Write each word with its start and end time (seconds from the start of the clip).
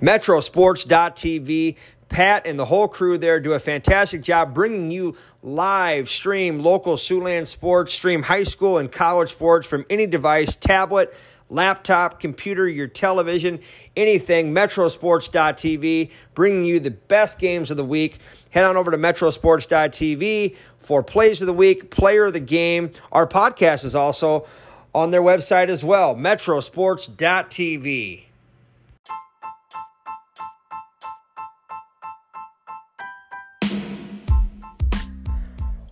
metrosports.tv. 0.00 1.76
Pat 2.08 2.46
and 2.46 2.58
the 2.58 2.66
whole 2.66 2.86
crew 2.86 3.18
there 3.18 3.40
do 3.40 3.52
a 3.52 3.58
fantastic 3.58 4.22
job 4.22 4.54
bringing 4.54 4.92
you 4.92 5.16
live 5.42 6.08
stream 6.08 6.60
local 6.60 6.94
Siouxland 6.94 7.48
sports, 7.48 7.92
stream 7.92 8.22
high 8.22 8.44
school 8.44 8.78
and 8.78 8.92
college 8.92 9.30
sports 9.30 9.66
from 9.66 9.84
any 9.90 10.06
device, 10.06 10.54
tablet, 10.54 11.12
laptop, 11.48 12.20
computer, 12.20 12.68
your 12.68 12.86
television, 12.86 13.58
anything. 13.96 14.54
Metrosports.tv, 14.54 16.12
bringing 16.34 16.64
you 16.64 16.78
the 16.80 16.92
best 16.92 17.38
games 17.38 17.70
of 17.70 17.76
the 17.76 17.84
week. 17.84 18.18
Head 18.50 18.64
on 18.64 18.76
over 18.76 18.90
to 18.90 18.98
Metrosports.tv 18.98 20.56
for 20.78 21.02
plays 21.02 21.40
of 21.40 21.46
the 21.46 21.52
week, 21.52 21.90
player 21.90 22.24
of 22.26 22.32
the 22.32 22.40
game. 22.40 22.90
Our 23.10 23.26
podcast 23.26 23.84
is 23.84 23.96
also 23.96 24.46
on 24.94 25.10
their 25.10 25.22
website 25.22 25.68
as 25.68 25.84
well, 25.84 26.14
Metrosports.tv. 26.14 28.25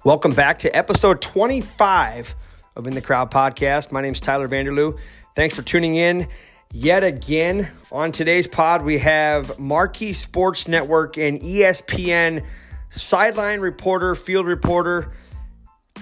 Welcome 0.05 0.35
back 0.35 0.59
to 0.59 0.77
episode 0.77 1.23
25 1.23 2.35
of 2.77 2.87
In 2.87 2.93
the 2.93 3.01
Crowd 3.01 3.31
podcast. 3.31 3.91
My 3.91 4.03
name 4.03 4.13
is 4.13 4.21
Tyler 4.21 4.47
Vanderloo. 4.47 4.99
Thanks 5.35 5.57
for 5.57 5.63
tuning 5.63 5.95
in 5.95 6.29
yet 6.71 7.03
again. 7.03 7.71
On 7.91 8.13
today's 8.13 8.47
pod, 8.47 8.83
we 8.83 8.99
have 8.99 9.59
Marquee 9.59 10.13
Sports 10.13 10.69
Network 10.69 11.17
and 11.17 11.41
ESPN 11.41 12.45
sideline 12.91 13.61
reporter, 13.61 14.15
field 14.15 14.45
reporter, 14.45 15.11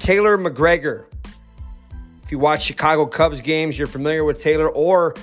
Taylor 0.01 0.37
McGregor. 0.37 1.05
If 2.25 2.33
you 2.33 2.41
watch 2.41 2.64
Chicago 2.64 3.06
Cubs 3.06 3.41
games, 3.41 3.78
you're 3.78 3.87
familiar 3.87 4.25
with 4.25 4.42
Taylor, 4.42 4.69
or 4.69 5.14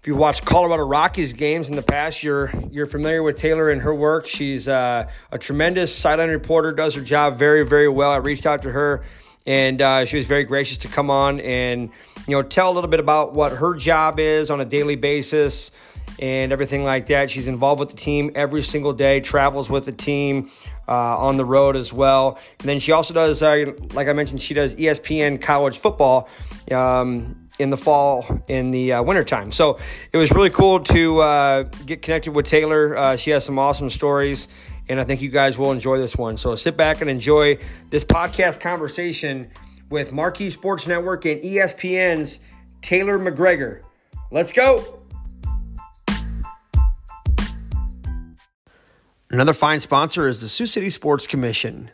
if 0.00 0.06
you 0.06 0.14
watched 0.14 0.44
Colorado 0.44 0.86
Rockies 0.86 1.32
games 1.32 1.68
in 1.68 1.76
the 1.76 1.82
past, 1.82 2.22
you're 2.22 2.52
you're 2.70 2.86
familiar 2.86 3.22
with 3.22 3.36
Taylor 3.36 3.70
and 3.70 3.82
her 3.82 3.94
work. 3.94 4.28
She's 4.28 4.68
uh, 4.68 5.10
a 5.32 5.38
tremendous 5.38 5.94
sideline 5.94 6.30
reporter, 6.30 6.72
does 6.72 6.94
her 6.94 7.02
job 7.02 7.36
very 7.36 7.66
very 7.66 7.88
well. 7.88 8.12
I 8.12 8.16
reached 8.16 8.46
out 8.46 8.62
to 8.62 8.70
her, 8.70 9.04
and 9.44 9.82
uh, 9.82 10.04
she 10.04 10.16
was 10.16 10.26
very 10.26 10.44
gracious 10.44 10.78
to 10.78 10.88
come 10.88 11.10
on 11.10 11.40
and 11.40 11.90
you 12.28 12.36
know 12.36 12.42
tell 12.42 12.70
a 12.70 12.74
little 12.74 12.90
bit 12.90 13.00
about 13.00 13.34
what 13.34 13.52
her 13.52 13.74
job 13.74 14.20
is 14.20 14.50
on 14.50 14.60
a 14.60 14.64
daily 14.64 14.94
basis 14.94 15.72
and 16.20 16.52
everything 16.52 16.84
like 16.84 17.06
that. 17.06 17.30
She's 17.30 17.48
involved 17.48 17.80
with 17.80 17.90
the 17.90 17.96
team 17.96 18.30
every 18.34 18.62
single 18.62 18.92
day, 18.92 19.20
travels 19.20 19.68
with 19.68 19.84
the 19.84 19.92
team 19.92 20.50
uh, 20.86 21.18
on 21.18 21.36
the 21.36 21.44
road 21.44 21.76
as 21.76 21.92
well. 21.92 22.38
And 22.60 22.68
then 22.68 22.78
she 22.78 22.92
also 22.92 23.14
does, 23.14 23.42
uh, 23.42 23.72
like 23.92 24.08
I 24.08 24.12
mentioned, 24.12 24.42
she 24.42 24.54
does 24.54 24.74
ESPN 24.74 25.40
college 25.40 25.78
football. 25.78 26.28
Um, 26.70 27.47
in 27.58 27.70
the 27.70 27.76
fall, 27.76 28.42
in 28.48 28.70
the 28.70 28.92
uh, 28.94 29.02
wintertime. 29.02 29.50
So 29.50 29.78
it 30.12 30.16
was 30.16 30.30
really 30.32 30.50
cool 30.50 30.80
to 30.80 31.20
uh, 31.20 31.62
get 31.86 32.02
connected 32.02 32.32
with 32.32 32.46
Taylor. 32.46 32.96
Uh, 32.96 33.16
she 33.16 33.30
has 33.30 33.44
some 33.44 33.58
awesome 33.58 33.90
stories, 33.90 34.48
and 34.88 35.00
I 35.00 35.04
think 35.04 35.22
you 35.22 35.28
guys 35.28 35.58
will 35.58 35.72
enjoy 35.72 35.98
this 35.98 36.16
one. 36.16 36.36
So 36.36 36.54
sit 36.54 36.76
back 36.76 37.00
and 37.00 37.10
enjoy 37.10 37.58
this 37.90 38.04
podcast 38.04 38.60
conversation 38.60 39.50
with 39.90 40.12
Marquee 40.12 40.50
Sports 40.50 40.86
Network 40.86 41.24
and 41.24 41.42
ESPN's 41.42 42.40
Taylor 42.80 43.18
McGregor. 43.18 43.82
Let's 44.30 44.52
go. 44.52 44.98
Another 49.30 49.52
fine 49.52 49.80
sponsor 49.80 50.26
is 50.26 50.40
the 50.40 50.48
Sioux 50.48 50.66
City 50.66 50.88
Sports 50.88 51.26
Commission. 51.26 51.90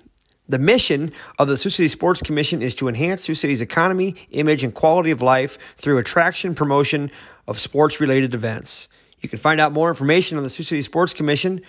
The 0.47 0.59
mission 0.59 1.13
of 1.39 1.49
the 1.49 1.57
Sioux 1.57 1.71
City 1.71 1.89
Sports 1.89 2.21
Commission 2.21 2.61
is 2.61 2.75
to 2.75 2.87
enhance 2.87 3.23
Sioux 3.23 3.35
City's 3.35 3.63
economy, 3.63 4.15
image, 4.31 4.63
and 4.63 4.75
quality 4.75 5.11
of 5.11 5.23
life 5.23 5.57
through 5.77 5.97
attraction 5.97 6.55
promotion 6.55 7.11
of 7.49 7.59
sports 7.59 7.99
related 7.99 8.35
events. 8.35 8.89
You 9.21 9.29
can 9.31 9.39
find 9.39 9.59
out 9.59 9.73
more 9.73 9.89
information 9.89 10.37
on 10.37 10.43
the 10.43 10.51
Sioux 10.51 10.65
City 10.65 10.83
Sports 10.83 11.15
Commission 11.15 11.63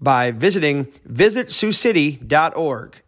by 0.00 0.30
visiting 0.30 0.86
visitsiouxcity.org. 1.08 3.02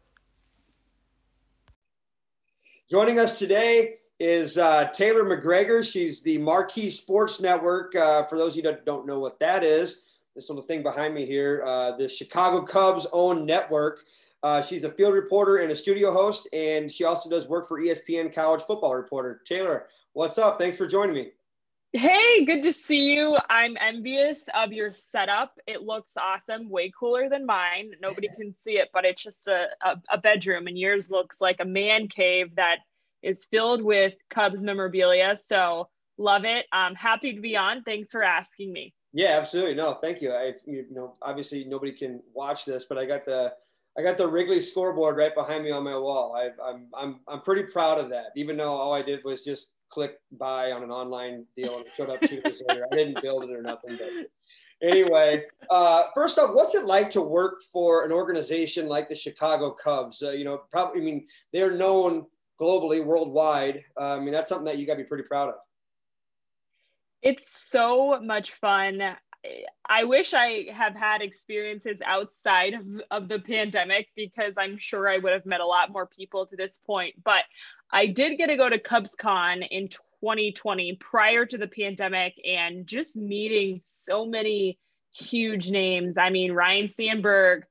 Joining 2.90 3.18
us 3.18 3.38
today 3.38 3.94
is 4.20 4.58
uh, 4.58 4.90
Taylor 4.92 5.24
McGregor. 5.24 5.82
She's 5.90 6.22
the 6.22 6.36
Marquee 6.36 6.90
Sports 6.90 7.40
Network. 7.40 7.96
Uh, 7.96 8.24
for 8.24 8.36
those 8.36 8.52
of 8.52 8.56
you 8.58 8.62
that 8.64 8.84
don't 8.84 9.06
know 9.06 9.20
what 9.20 9.38
that 9.40 9.64
is, 9.64 10.02
this 10.34 10.50
little 10.50 10.62
thing 10.62 10.82
behind 10.82 11.14
me 11.14 11.24
here, 11.24 11.62
uh, 11.64 11.96
the 11.96 12.08
Chicago 12.08 12.60
Cubs 12.60 13.06
own 13.12 13.46
network. 13.46 14.04
Uh, 14.44 14.60
she's 14.60 14.84
a 14.84 14.90
field 14.90 15.14
reporter 15.14 15.56
and 15.56 15.72
a 15.72 15.74
studio 15.74 16.12
host, 16.12 16.46
and 16.52 16.92
she 16.92 17.02
also 17.02 17.30
does 17.30 17.48
work 17.48 17.66
for 17.66 17.80
ESPN 17.80 18.32
College 18.32 18.60
Football 18.60 18.94
Reporter. 18.94 19.40
Taylor, 19.46 19.86
what's 20.12 20.36
up? 20.36 20.60
Thanks 20.60 20.76
for 20.76 20.86
joining 20.86 21.14
me. 21.14 21.30
Hey, 21.94 22.44
good 22.44 22.62
to 22.62 22.72
see 22.74 23.14
you. 23.14 23.38
I'm 23.48 23.78
envious 23.80 24.42
of 24.54 24.70
your 24.70 24.90
setup. 24.90 25.58
It 25.66 25.80
looks 25.80 26.12
awesome, 26.18 26.68
way 26.68 26.92
cooler 26.98 27.30
than 27.30 27.46
mine. 27.46 27.92
Nobody 28.02 28.28
can 28.36 28.54
see 28.62 28.72
it, 28.72 28.90
but 28.92 29.06
it's 29.06 29.22
just 29.22 29.48
a, 29.48 29.68
a, 29.80 29.96
a, 30.12 30.18
bedroom, 30.18 30.66
and 30.66 30.76
yours 30.76 31.08
looks 31.08 31.40
like 31.40 31.60
a 31.60 31.64
man 31.64 32.08
cave 32.08 32.54
that 32.56 32.80
is 33.22 33.46
filled 33.50 33.80
with 33.80 34.12
Cubs 34.28 34.62
memorabilia. 34.62 35.36
So, 35.36 35.88
love 36.18 36.44
it. 36.44 36.66
I'm 36.70 36.94
happy 36.94 37.32
to 37.32 37.40
be 37.40 37.56
on. 37.56 37.82
Thanks 37.82 38.12
for 38.12 38.22
asking 38.22 38.74
me. 38.74 38.92
Yeah, 39.14 39.38
absolutely. 39.38 39.76
No, 39.76 39.94
thank 39.94 40.20
you. 40.20 40.32
I, 40.32 40.52
you 40.66 40.84
know, 40.90 41.14
obviously 41.22 41.64
nobody 41.64 41.92
can 41.92 42.20
watch 42.34 42.66
this, 42.66 42.84
but 42.84 42.98
I 42.98 43.06
got 43.06 43.24
the 43.24 43.54
I 43.96 44.02
got 44.02 44.18
the 44.18 44.26
Wrigley 44.26 44.58
scoreboard 44.58 45.16
right 45.16 45.34
behind 45.34 45.62
me 45.62 45.70
on 45.70 45.84
my 45.84 45.96
wall. 45.96 46.34
I, 46.34 46.50
I'm, 46.62 46.88
I'm, 46.96 47.20
I'm 47.28 47.40
pretty 47.42 47.62
proud 47.64 47.98
of 47.98 48.10
that, 48.10 48.32
even 48.34 48.56
though 48.56 48.72
all 48.72 48.92
I 48.92 49.02
did 49.02 49.20
was 49.24 49.44
just 49.44 49.74
click 49.88 50.18
buy 50.32 50.72
on 50.72 50.82
an 50.82 50.90
online 50.90 51.46
deal 51.54 51.76
and 51.76 51.86
it 51.86 51.92
showed 51.94 52.10
up 52.10 52.20
two 52.20 52.40
days 52.40 52.62
later. 52.68 52.86
I 52.90 52.96
didn't 52.96 53.22
build 53.22 53.44
it 53.44 53.50
or 53.50 53.62
nothing. 53.62 53.96
But 53.96 54.88
anyway, 54.88 55.44
uh, 55.70 56.04
first 56.12 56.38
off, 56.38 56.54
what's 56.54 56.74
it 56.74 56.86
like 56.86 57.08
to 57.10 57.22
work 57.22 57.62
for 57.72 58.04
an 58.04 58.10
organization 58.10 58.88
like 58.88 59.08
the 59.08 59.14
Chicago 59.14 59.70
Cubs? 59.70 60.22
Uh, 60.22 60.32
you 60.32 60.44
know, 60.44 60.62
probably, 60.72 61.00
I 61.00 61.04
mean, 61.04 61.26
they're 61.52 61.76
known 61.76 62.26
globally, 62.60 63.04
worldwide. 63.04 63.84
Uh, 63.96 64.16
I 64.16 64.20
mean, 64.20 64.32
that's 64.32 64.48
something 64.48 64.66
that 64.66 64.78
you 64.78 64.86
got 64.86 64.94
to 64.94 65.02
be 65.02 65.08
pretty 65.08 65.24
proud 65.24 65.50
of. 65.50 65.56
It's 67.22 67.70
so 67.70 68.20
much 68.20 68.52
fun. 68.54 69.00
I 69.86 70.04
wish 70.04 70.32
I 70.32 70.66
have 70.72 70.94
had 70.94 71.20
experiences 71.20 71.98
outside 72.04 72.74
of, 72.74 72.86
of 73.10 73.28
the 73.28 73.38
pandemic 73.38 74.08
because 74.16 74.54
I'm 74.56 74.78
sure 74.78 75.08
I 75.08 75.18
would 75.18 75.32
have 75.32 75.46
met 75.46 75.60
a 75.60 75.66
lot 75.66 75.92
more 75.92 76.06
people 76.06 76.46
to 76.46 76.56
this 76.56 76.78
point. 76.78 77.22
But 77.22 77.44
I 77.90 78.06
did 78.06 78.38
get 78.38 78.46
to 78.46 78.56
go 78.56 78.68
to 78.68 78.78
CubsCon 78.78 79.66
in 79.70 79.88
2020 79.88 80.96
prior 80.96 81.44
to 81.46 81.58
the 81.58 81.66
pandemic 81.66 82.34
and 82.44 82.86
just 82.86 83.16
meeting 83.16 83.80
so 83.84 84.24
many 84.24 84.78
huge 85.14 85.70
names. 85.70 86.16
I 86.16 86.30
mean, 86.30 86.52
Ryne 86.52 86.88
Sandberg, 86.88 87.64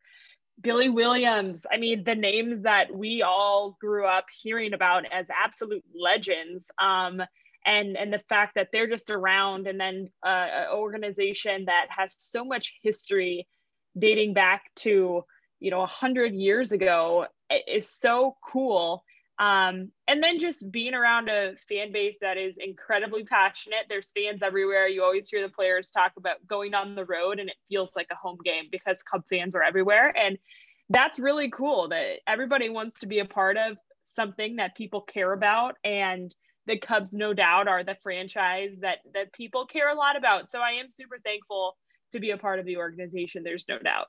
Billy 0.62 0.89
Williams. 0.89 1.66
I 1.72 1.78
mean, 1.78 2.03
the 2.03 2.16
names 2.16 2.62
that 2.62 2.95
we 2.95 3.22
all 3.22 3.78
grew 3.81 4.06
up 4.06 4.25
hearing 4.41 4.73
about 4.73 5.06
as 5.12 5.28
absolute 5.29 5.83
legends. 5.94 6.69
Um, 6.79 7.22
and 7.66 7.97
and 7.97 8.12
the 8.12 8.22
fact 8.29 8.56
that 8.56 8.69
they're 8.72 8.88
just 8.88 9.09
around 9.09 9.68
and 9.68 9.79
then 9.79 10.09
uh, 10.25 10.47
an 10.51 10.68
organization 10.74 11.66
that 11.66 11.88
has 11.90 12.16
so 12.18 12.44
much 12.44 12.79
history 12.81 13.47
dating 13.97 14.34
back 14.34 14.63
to 14.75 15.24
you 15.59 15.72
know 15.72 15.81
a 15.81 15.88
hundred 15.88 16.34
years 16.34 16.72
ago 16.72 17.28
is 17.68 17.90
so 17.90 18.35
cool. 18.44 19.03
Um, 19.40 19.91
and 20.07 20.22
then 20.22 20.38
just 20.38 20.72
being 20.72 20.94
around 20.94 21.28
a 21.28 21.56
fan 21.68 21.91
base 21.91 22.18
that 22.22 22.38
is 22.38 22.56
incredibly 22.57 23.24
passionate. 23.25 23.85
There's 23.90 24.12
fans 24.12 24.44
everywhere. 24.44 24.88
You 24.88 25.03
always 25.03 25.28
hear 25.28 25.41
the 25.41 25.53
players 25.53 25.90
talk 25.90 26.13
about 26.18 26.45
going 26.45 26.75
on 26.75 26.95
the 26.95 27.06
road 27.06 27.40
and 27.40 27.50
it 27.50 27.56
feels 27.68 27.91
like 27.95 28.07
a 28.12 28.16
home 28.16 28.38
game 28.44 28.66
because 28.72 29.01
cub 29.01 29.24
fans 29.30 29.56
are 29.56 29.63
everywhere. 29.63 30.16
And 30.16 30.38
that's 30.90 31.18
really 31.18 31.50
cool 31.50 31.90
that 31.90 32.19
everybody 32.28 32.69
wants 32.69 33.00
to 33.00 33.07
be 33.07 33.19
a 33.19 33.25
part 33.25 33.57
of 33.57 33.78
something 34.03 34.57
that 34.57 34.75
people 34.75 35.01
care 35.01 35.34
about. 35.34 35.78
And 35.84 36.34
the 36.68 36.78
Cubs, 36.78 37.13
no 37.13 37.34
doubt, 37.34 37.68
are 37.68 37.84
the 37.84 37.97
franchise 38.01 38.75
that 38.81 39.00
that 39.13 39.34
people 39.34 39.66
care 39.66 39.91
a 39.91 39.96
lot 39.96 40.16
about. 40.16 40.50
So 40.50 40.59
I 40.59 40.72
am 40.72 40.90
super 40.90 41.19
thankful 41.24 41.78
to 42.12 42.19
be 42.19 42.31
a 42.31 42.38
part 42.38 42.60
of 42.60 42.65
the 42.65 42.77
organization. 42.77 43.44
There's 43.44 43.68
no 43.68 43.80
doubt. 43.80 44.07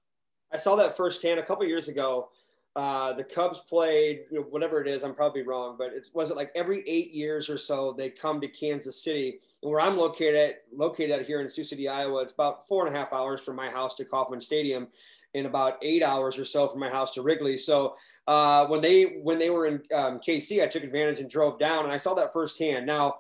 I 0.53 0.57
saw 0.57 0.77
that 0.77 0.97
firsthand 0.97 1.41
a 1.41 1.43
couple 1.43 1.67
years 1.67 1.89
ago. 1.89 2.29
Uh, 2.77 3.13
the 3.13 3.23
Cubs 3.23 3.61
played, 3.61 4.23
you 4.33 4.41
know, 4.41 4.47
whatever 4.51 4.83
it 4.83 4.89
is, 4.89 5.05
I'm 5.05 5.15
probably 5.15 5.43
wrong, 5.43 5.77
but 5.79 5.93
it 5.93 6.09
was 6.13 6.33
it 6.33 6.37
like 6.37 6.51
every 6.57 6.83
eight 6.89 7.13
years 7.13 7.49
or 7.49 7.57
so 7.57 7.95
they 7.97 8.11
come 8.11 8.41
to 8.41 8.49
Kansas 8.49 9.03
City, 9.03 9.39
and 9.63 9.71
where 9.71 9.81
I'm 9.81 9.97
located 9.97 10.35
at, 10.35 10.63
located 10.73 11.13
at 11.13 11.25
here 11.25 11.41
in 11.41 11.49
Sioux 11.49 11.63
City, 11.63 11.89
Iowa, 11.89 12.23
it's 12.23 12.33
about 12.33 12.67
four 12.67 12.85
and 12.85 12.95
a 12.95 12.99
half 12.99 13.13
hours 13.13 13.45
from 13.45 13.55
my 13.55 13.71
house 13.71 13.95
to 13.97 14.05
Kauffman 14.05 14.41
Stadium, 14.41 14.89
in 15.35 15.47
about 15.47 15.79
eight 15.83 16.03
hours 16.03 16.39
or 16.39 16.45
so 16.45 16.67
from 16.67 16.81
my 16.81 16.91
house 16.91 17.13
to 17.15 17.23
Wrigley. 17.23 17.57
So 17.57 17.97
uh, 18.27 18.67
when 18.67 18.81
they 18.81 19.19
when 19.23 19.39
they 19.39 19.51
were 19.51 19.67
in 19.67 19.75
um, 19.95 20.19
KC, 20.19 20.63
I 20.63 20.67
took 20.67 20.83
advantage 20.83 21.21
and 21.21 21.29
drove 21.29 21.59
down, 21.59 21.85
and 21.85 21.93
I 21.93 21.99
saw 21.99 22.15
that 22.15 22.33
firsthand. 22.33 22.87
Now, 22.87 23.17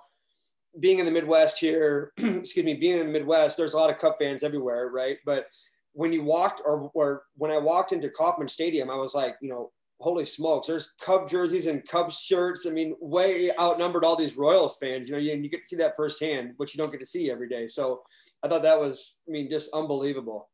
being 0.80 0.98
in 0.98 1.04
the 1.04 1.12
Midwest 1.12 1.58
here, 1.58 2.12
excuse 2.18 2.64
me, 2.64 2.74
being 2.74 2.98
in 2.98 3.06
the 3.06 3.12
Midwest, 3.12 3.56
there's 3.56 3.74
a 3.74 3.78
lot 3.78 3.90
of 3.90 3.98
Cub 3.98 4.14
fans 4.18 4.42
everywhere, 4.42 4.88
right? 4.88 5.18
But 5.24 5.46
when 5.92 6.12
you 6.12 6.24
walked, 6.24 6.62
or, 6.64 6.90
or 6.94 7.22
when 7.36 7.50
I 7.50 7.58
walked 7.58 7.92
into 7.92 8.10
Kauffman 8.10 8.48
Stadium, 8.48 8.90
I 8.90 8.96
was 8.96 9.14
like, 9.14 9.36
you 9.40 9.48
know, 9.48 9.70
holy 10.00 10.24
smokes, 10.24 10.66
there's 10.66 10.92
Cub 11.00 11.28
jerseys 11.28 11.68
and 11.68 11.86
Cubs 11.86 12.18
shirts. 12.18 12.66
I 12.66 12.70
mean, 12.70 12.96
way 13.00 13.50
outnumbered 13.58 14.04
all 14.04 14.16
these 14.16 14.36
Royals 14.36 14.76
fans. 14.78 15.08
You 15.08 15.14
know, 15.14 15.20
you, 15.20 15.34
you 15.34 15.48
get 15.48 15.62
to 15.62 15.68
see 15.68 15.76
that 15.76 15.96
firsthand, 15.96 16.54
which 16.56 16.74
you 16.74 16.82
don't 16.82 16.90
get 16.90 17.00
to 17.00 17.06
see 17.06 17.30
every 17.30 17.48
day. 17.48 17.68
So 17.68 18.02
I 18.42 18.48
thought 18.48 18.62
that 18.62 18.80
was, 18.80 19.20
I 19.28 19.30
mean, 19.30 19.48
just 19.48 19.72
unbelievable. 19.72 20.48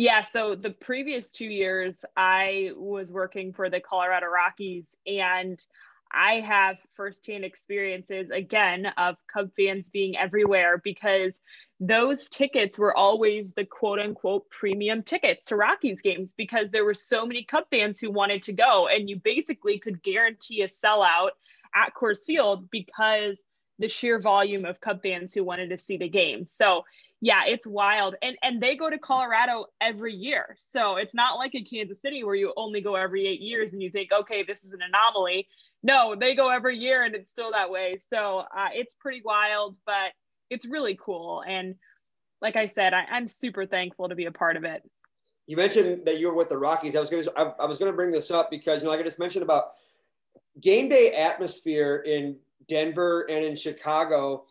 Yeah, 0.00 0.22
so 0.22 0.54
the 0.54 0.70
previous 0.70 1.30
two 1.30 1.44
years, 1.44 2.06
I 2.16 2.70
was 2.74 3.12
working 3.12 3.52
for 3.52 3.68
the 3.68 3.80
Colorado 3.80 4.28
Rockies, 4.28 4.96
and 5.06 5.62
I 6.10 6.40
have 6.40 6.78
firsthand 6.96 7.44
experiences 7.44 8.30
again 8.30 8.86
of 8.96 9.16
Cub 9.30 9.50
fans 9.54 9.90
being 9.90 10.16
everywhere 10.16 10.80
because 10.82 11.34
those 11.80 12.30
tickets 12.30 12.78
were 12.78 12.96
always 12.96 13.52
the 13.52 13.66
quote 13.66 13.98
unquote 13.98 14.48
premium 14.48 15.02
tickets 15.02 15.44
to 15.48 15.56
Rockies 15.56 16.00
games 16.00 16.32
because 16.34 16.70
there 16.70 16.86
were 16.86 16.94
so 16.94 17.26
many 17.26 17.44
Cub 17.44 17.64
fans 17.70 18.00
who 18.00 18.10
wanted 18.10 18.40
to 18.44 18.54
go, 18.54 18.88
and 18.88 19.06
you 19.06 19.20
basically 19.22 19.78
could 19.78 20.02
guarantee 20.02 20.62
a 20.62 20.68
sellout 20.68 21.32
at 21.74 21.92
Coors 21.94 22.24
Field 22.24 22.70
because 22.70 23.38
the 23.80 23.88
sheer 23.88 24.20
volume 24.20 24.66
of 24.66 24.80
Cub 24.80 25.02
fans 25.02 25.32
who 25.32 25.42
wanted 25.42 25.70
to 25.70 25.78
see 25.78 25.96
the 25.96 26.08
game. 26.08 26.44
So 26.46 26.84
yeah, 27.20 27.46
it's 27.46 27.66
wild. 27.66 28.14
And 28.22 28.36
and 28.42 28.62
they 28.62 28.76
go 28.76 28.88
to 28.88 28.98
Colorado 28.98 29.66
every 29.80 30.14
year. 30.14 30.54
So 30.58 30.96
it's 30.96 31.14
not 31.14 31.38
like 31.38 31.54
in 31.54 31.64
Kansas 31.64 32.00
City 32.00 32.22
where 32.22 32.34
you 32.34 32.52
only 32.56 32.82
go 32.82 32.94
every 32.94 33.26
eight 33.26 33.40
years 33.40 33.72
and 33.72 33.82
you 33.82 33.90
think, 33.90 34.12
okay, 34.12 34.44
this 34.44 34.64
is 34.64 34.72
an 34.72 34.80
anomaly. 34.82 35.48
No, 35.82 36.14
they 36.14 36.34
go 36.34 36.50
every 36.50 36.76
year 36.76 37.02
and 37.02 37.14
it's 37.14 37.30
still 37.30 37.52
that 37.52 37.70
way. 37.70 37.98
So 38.12 38.44
uh, 38.54 38.68
it's 38.74 38.94
pretty 38.94 39.22
wild, 39.24 39.76
but 39.86 40.12
it's 40.50 40.66
really 40.66 40.98
cool. 41.02 41.42
And 41.46 41.76
like 42.42 42.56
I 42.56 42.70
said, 42.74 42.92
I, 42.92 43.06
I'm 43.10 43.28
super 43.28 43.64
thankful 43.64 44.10
to 44.10 44.14
be 44.14 44.26
a 44.26 44.32
part 44.32 44.56
of 44.56 44.64
it. 44.64 44.82
You 45.46 45.56
mentioned 45.56 46.04
that 46.04 46.18
you 46.18 46.28
were 46.28 46.34
with 46.34 46.50
the 46.50 46.58
Rockies. 46.58 46.94
I 46.94 47.00
was 47.00 47.08
going 47.08 47.24
to 47.24 47.32
I, 47.34 47.54
I 47.60 47.66
was 47.66 47.78
to 47.78 47.92
bring 47.92 48.10
this 48.10 48.30
up 48.30 48.50
because 48.50 48.82
you 48.82 48.84
know 48.84 48.90
like 48.90 49.00
I 49.00 49.04
just 49.04 49.18
mentioned 49.18 49.42
about 49.42 49.72
game 50.60 50.90
day 50.90 51.12
atmosphere 51.12 52.04
in 52.06 52.36
Denver 52.70 53.26
and 53.28 53.44
in 53.44 53.54
Chicago, 53.54 54.44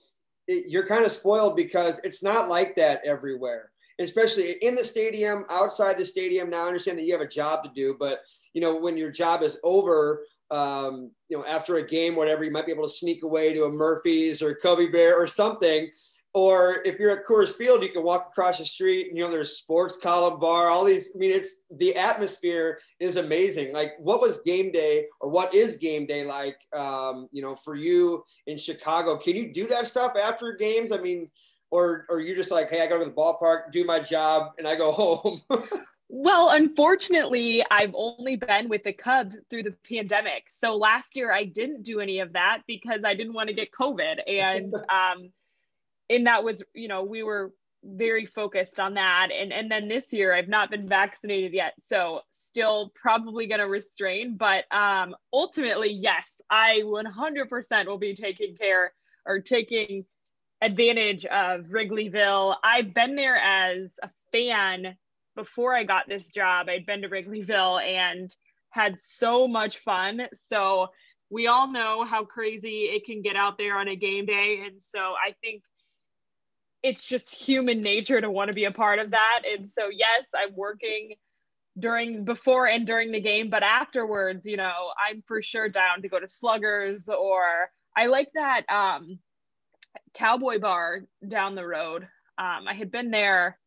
it, 0.48 0.66
you're 0.68 0.86
kind 0.86 1.06
of 1.06 1.12
spoiled 1.12 1.56
because 1.56 2.00
it's 2.04 2.22
not 2.22 2.50
like 2.50 2.76
that 2.76 3.02
everywhere. 3.04 3.72
Especially 4.00 4.52
in 4.62 4.76
the 4.76 4.84
stadium, 4.84 5.44
outside 5.50 5.98
the 5.98 6.06
stadium. 6.06 6.50
Now 6.50 6.64
I 6.64 6.68
understand 6.68 7.00
that 7.00 7.04
you 7.04 7.12
have 7.14 7.22
a 7.22 7.28
job 7.28 7.64
to 7.64 7.72
do, 7.76 7.98
but 8.00 8.20
you 8.54 8.62
know 8.62 8.76
when 8.76 8.96
your 8.96 9.12
job 9.12 9.42
is 9.42 9.60
over, 9.64 10.24
um, 10.52 11.12
you 11.28 11.38
know 11.38 11.46
after 11.46 11.78
a 11.78 11.86
game, 11.86 12.16
whatever, 12.16 12.44
you 12.44 12.52
might 12.52 12.66
be 12.66 12.72
able 12.72 12.88
to 12.88 12.94
sneak 12.94 13.24
away 13.24 13.54
to 13.54 13.66
a 13.66 13.72
Murphy's 13.72 14.42
or 14.42 14.56
Cubby 14.56 14.88
Bear 14.88 15.22
or 15.22 15.28
something 15.28 15.90
or 16.34 16.82
if 16.86 17.00
you're 17.00 17.12
at 17.12 17.26
Coors 17.26 17.56
Field, 17.56 17.84
you 17.84 17.90
can 17.90 18.04
walk 18.04 18.28
across 18.30 18.60
the 18.60 18.66
street 18.66 19.08
and 19.08 19.18
you 19.18 19.24
know 19.24 19.32
there's 19.32 19.58
sports 19.58 19.98
column 19.98 20.40
bar, 20.40 20.68
all 20.68 20.86
these. 20.86 21.12
I 21.16 21.18
mean, 21.18 21.32
it's 21.32 21.64
the 21.72 21.96
atmosphere 21.96 22.80
is 23.00 23.16
amazing. 23.16 23.74
Like, 23.74 23.94
what 24.00 24.22
was 24.22 24.42
game 24.42 24.72
day, 24.72 25.08
or 25.20 25.30
what 25.30 25.54
is 25.54 25.78
game 25.78 26.06
day 26.06 26.24
like? 26.26 26.58
Um, 26.74 27.30
you 27.32 27.42
know, 27.42 27.56
for 27.56 27.76
you 27.76 28.24
in 28.46 28.58
Chicago, 28.58 29.18
can 29.18 29.36
you 29.36 29.52
do 29.52 29.68
that 29.68 29.88
stuff 29.88 30.14
after 30.16 30.54
games? 30.54 30.92
I 30.92 30.98
mean, 30.98 31.30
or 31.72 32.06
or 32.10 32.20
you 32.20 32.36
just 32.36 32.52
like, 32.52 32.70
hey, 32.70 32.82
I 32.82 32.88
go 32.88 33.00
to 33.00 33.06
the 33.06 33.12
ballpark, 33.12 33.72
do 33.72 33.84
my 33.84 34.00
job, 34.00 34.52
and 34.60 34.68
I 34.68 34.76
go 34.76 34.92
home. 34.92 35.42
Well, 36.12 36.50
unfortunately, 36.50 37.64
I've 37.70 37.94
only 37.94 38.36
been 38.36 38.68
with 38.68 38.82
the 38.84 38.94
Cubs 38.94 39.40
through 39.50 39.64
the 39.64 39.76
pandemic. 39.88 40.50
So 40.50 40.76
last 40.76 41.16
year 41.16 41.32
I 41.32 41.44
didn't 41.44 41.84
do 41.84 42.00
any 42.00 42.20
of 42.20 42.34
that 42.34 42.64
because 42.66 43.04
I 43.06 43.14
didn't 43.14 43.34
want 43.34 43.50
to 43.50 43.54
get 43.54 43.72
COVID. 43.72 44.18
And 44.28 44.74
um, 44.90 45.32
and 46.10 46.28
that 46.28 46.44
was 46.44 46.64
you 46.74 46.88
know 46.88 47.04
we 47.04 47.24
were 47.24 47.54
very 47.84 48.26
focused 48.26 48.80
on 48.80 48.96
that. 48.96 49.30
And 49.34 49.54
and 49.54 49.72
then 49.72 49.88
this 49.88 50.12
year 50.12 50.34
I've 50.34 50.50
not 50.50 50.70
been 50.70 50.88
vaccinated 50.88 51.54
yet 51.54 51.74
so 51.80 52.22
still 52.30 52.92
probably 52.96 53.48
going 53.48 53.62
to 53.62 53.68
restrain 53.68 54.36
but 54.38 54.66
um 54.72 55.16
ultimately 55.32 55.92
yes 55.92 56.42
I 56.50 56.82
100% 56.84 57.86
will 57.86 57.98
be 57.98 58.16
taking 58.16 58.56
care 58.56 58.92
or 59.26 59.40
taking 59.40 60.06
advantage 60.62 61.26
of 61.26 61.68
Wrigleyville. 61.68 62.56
I've 62.64 62.94
been 62.94 63.16
there 63.16 63.38
as 63.38 63.98
a 64.04 64.10
fan 64.32 64.98
before 65.36 65.74
I 65.74 65.84
got 65.84 66.10
this 66.10 66.32
job. 66.32 66.68
I'd 66.68 66.86
been 66.86 67.04
to 67.04 67.10
Wrigleyville 67.10 67.82
and 67.82 68.36
had 68.72 69.00
so 69.00 69.48
much 69.48 69.78
fun. 69.78 70.28
So 70.34 70.88
we 71.30 71.48
all 71.48 71.72
know 71.72 72.04
how 72.04 72.26
crazy 72.26 72.90
it 72.90 73.06
can 73.06 73.22
get 73.22 73.36
out 73.36 73.58
there 73.58 73.78
on 73.78 73.88
a 73.88 73.96
game 73.96 74.26
day. 74.26 74.64
And 74.66 74.82
so 74.82 75.00
I 75.00 75.34
think 75.42 75.64
it's 76.84 77.02
just 77.02 77.34
human 77.34 77.82
nature 77.82 78.22
to 78.22 78.32
want 78.32 78.48
to 78.48 78.54
be 78.54 78.66
a 78.66 78.72
part 78.72 79.00
of 79.00 79.12
that. 79.12 79.42
And 79.52 79.72
so, 79.72 79.90
yes, 79.90 80.26
I'm 80.36 80.56
working 80.56 81.16
during 81.78 82.26
before 82.26 82.68
and 82.68 82.86
during 82.86 83.12
the 83.12 83.20
game, 83.20 83.50
but 83.50 83.64
afterwards, 83.64 84.46
you 84.46 84.58
know, 84.58 84.92
I'm 84.98 85.24
for 85.28 85.42
sure 85.42 85.70
down 85.70 86.02
to 86.02 86.10
go 86.10 86.20
to 86.20 86.28
Sluggers 86.28 87.10
or 87.10 87.70
I 87.96 88.08
like 88.08 88.30
that 88.36 88.64
um, 88.70 89.20
cowboy 90.14 90.60
bar 90.60 91.02
down 91.28 91.56
the 91.56 91.66
road. 91.66 92.04
Um, 92.38 92.68
I 92.68 92.74
had 92.74 92.92
been 92.92 93.12
there 93.12 93.58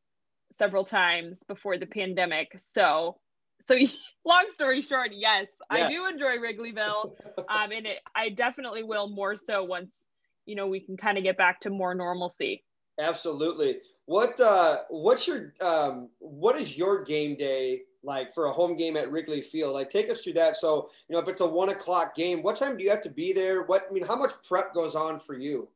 several 0.56 0.84
times 0.84 1.42
before 1.46 1.78
the 1.78 1.86
pandemic. 1.86 2.58
So, 2.72 3.18
so 3.60 3.76
long 4.24 4.44
story 4.54 4.82
short, 4.82 5.10
yes, 5.12 5.46
yes. 5.70 5.86
I 5.86 5.88
do 5.88 6.06
enjoy 6.08 6.38
Wrigleyville. 6.38 7.12
Um, 7.48 7.72
and 7.72 7.86
it, 7.86 7.98
I 8.14 8.28
definitely 8.28 8.82
will 8.82 9.08
more 9.08 9.36
so 9.36 9.64
once, 9.64 9.94
you 10.46 10.54
know, 10.54 10.68
we 10.68 10.80
can 10.80 10.96
kind 10.96 11.18
of 11.18 11.24
get 11.24 11.36
back 11.36 11.60
to 11.60 11.70
more 11.70 11.94
normalcy. 11.94 12.62
Absolutely. 12.98 13.78
What 14.06 14.38
uh, 14.40 14.80
what's 14.90 15.26
your 15.26 15.54
um, 15.60 16.08
what 16.18 16.56
is 16.56 16.76
your 16.76 17.04
game 17.04 17.36
day 17.36 17.82
like 18.02 18.32
for 18.32 18.46
a 18.46 18.52
home 18.52 18.76
game 18.76 18.96
at 18.96 19.10
Wrigley 19.10 19.40
Field? 19.40 19.74
Like, 19.74 19.90
take 19.90 20.10
us 20.10 20.22
through 20.22 20.32
that. 20.34 20.56
So, 20.56 20.90
you 21.08 21.14
know, 21.14 21.20
if 21.20 21.28
it's 21.28 21.40
a 21.40 21.46
one 21.46 21.68
o'clock 21.68 22.14
game, 22.14 22.42
what 22.42 22.56
time 22.56 22.76
do 22.76 22.82
you 22.82 22.90
have 22.90 23.00
to 23.02 23.10
be 23.10 23.32
there? 23.32 23.62
What 23.62 23.86
I 23.88 23.92
mean, 23.92 24.04
how 24.04 24.16
much 24.16 24.32
prep 24.46 24.74
goes 24.74 24.94
on 24.94 25.18
for 25.18 25.38
you? 25.38 25.68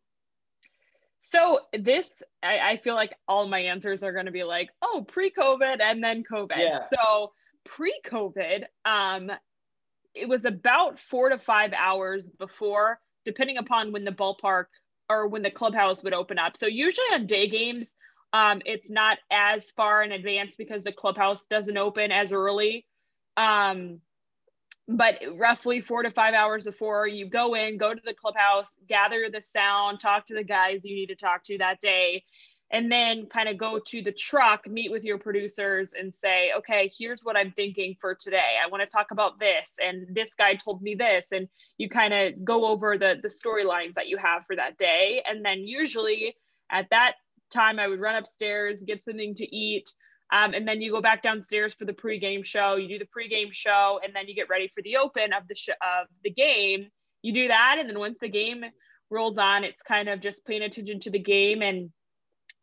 So 1.18 1.60
this, 1.72 2.22
I, 2.42 2.58
I 2.58 2.76
feel 2.76 2.94
like 2.94 3.14
all 3.26 3.48
my 3.48 3.58
answers 3.58 4.02
are 4.02 4.12
going 4.12 4.26
to 4.26 4.32
be 4.32 4.44
like, 4.44 4.70
oh, 4.82 5.04
pre-COVID 5.08 5.80
and 5.80 6.02
then 6.04 6.22
COVID. 6.22 6.58
Yeah. 6.58 6.78
So 6.78 7.32
pre-COVID, 7.64 8.64
um, 8.84 9.32
it 10.14 10.28
was 10.28 10.44
about 10.44 11.00
four 11.00 11.28
to 11.30 11.38
five 11.38 11.72
hours 11.72 12.28
before, 12.28 13.00
depending 13.24 13.58
upon 13.58 13.92
when 13.92 14.04
the 14.04 14.12
ballpark 14.12 14.66
or 15.08 15.28
when 15.28 15.42
the 15.42 15.50
clubhouse 15.50 16.02
would 16.02 16.14
open 16.14 16.38
up. 16.38 16.56
So 16.56 16.66
usually 16.66 17.06
on 17.12 17.26
day 17.26 17.48
games, 17.48 17.90
um, 18.32 18.60
it's 18.64 18.90
not 18.90 19.18
as 19.30 19.70
far 19.70 20.02
in 20.02 20.12
advance 20.12 20.56
because 20.56 20.82
the 20.82 20.92
clubhouse 20.92 21.46
doesn't 21.46 21.76
open 21.76 22.12
as 22.12 22.32
early. 22.32 22.86
Um, 23.36 24.00
but 24.88 25.20
roughly 25.34 25.80
four 25.80 26.02
to 26.02 26.10
five 26.10 26.34
hours 26.34 26.64
before 26.64 27.08
you 27.08 27.28
go 27.28 27.54
in, 27.54 27.76
go 27.76 27.92
to 27.92 28.00
the 28.04 28.14
clubhouse, 28.14 28.72
gather 28.88 29.28
the 29.32 29.42
sound, 29.42 29.98
talk 30.00 30.26
to 30.26 30.34
the 30.34 30.44
guys 30.44 30.80
you 30.84 30.94
need 30.94 31.08
to 31.08 31.16
talk 31.16 31.42
to 31.44 31.58
that 31.58 31.80
day, 31.80 32.22
and 32.70 32.90
then 32.90 33.26
kind 33.26 33.48
of 33.48 33.58
go 33.58 33.78
to 33.78 34.02
the 34.02 34.12
truck, 34.12 34.68
meet 34.68 34.90
with 34.90 35.04
your 35.04 35.18
producers 35.18 35.94
and 35.98 36.14
say, 36.14 36.50
okay, 36.58 36.90
here's 36.98 37.22
what 37.22 37.36
I'm 37.36 37.52
thinking 37.52 37.96
for 38.00 38.14
today. 38.14 38.56
I 38.62 38.68
want 38.68 38.82
to 38.82 38.88
talk 38.88 39.12
about 39.12 39.38
this. 39.38 39.76
And 39.82 40.08
this 40.14 40.30
guy 40.36 40.54
told 40.54 40.82
me 40.82 40.96
this. 40.96 41.28
And 41.30 41.48
you 41.78 41.88
kind 41.88 42.12
of 42.12 42.44
go 42.44 42.66
over 42.66 42.98
the, 42.98 43.16
the 43.22 43.28
storylines 43.28 43.94
that 43.94 44.08
you 44.08 44.16
have 44.16 44.44
for 44.46 44.56
that 44.56 44.78
day. 44.78 45.22
And 45.28 45.44
then 45.44 45.60
usually 45.60 46.34
at 46.70 46.90
that 46.90 47.14
time, 47.52 47.78
I 47.78 47.86
would 47.86 48.00
run 48.00 48.16
upstairs, 48.16 48.82
get 48.82 49.04
something 49.04 49.34
to 49.36 49.56
eat. 49.56 49.92
Um, 50.32 50.54
and 50.54 50.66
then 50.66 50.80
you 50.80 50.90
go 50.90 51.00
back 51.00 51.22
downstairs 51.22 51.72
for 51.72 51.84
the 51.84 51.92
pregame 51.92 52.44
show. 52.44 52.74
You 52.74 52.88
do 52.88 52.98
the 52.98 53.06
pregame 53.06 53.52
show, 53.52 54.00
and 54.02 54.14
then 54.14 54.26
you 54.26 54.34
get 54.34 54.48
ready 54.48 54.66
for 54.66 54.82
the 54.82 54.96
open 54.96 55.32
of 55.32 55.46
the 55.46 55.54
sh- 55.54 55.68
of 55.68 56.08
the 56.24 56.30
game. 56.30 56.88
You 57.22 57.32
do 57.32 57.46
that, 57.46 57.76
and 57.78 57.88
then 57.88 57.98
once 57.98 58.18
the 58.20 58.28
game 58.28 58.64
rolls 59.08 59.38
on, 59.38 59.62
it's 59.62 59.82
kind 59.82 60.08
of 60.08 60.20
just 60.20 60.44
paying 60.44 60.62
attention 60.62 60.98
to 61.00 61.10
the 61.10 61.20
game 61.20 61.62
and 61.62 61.90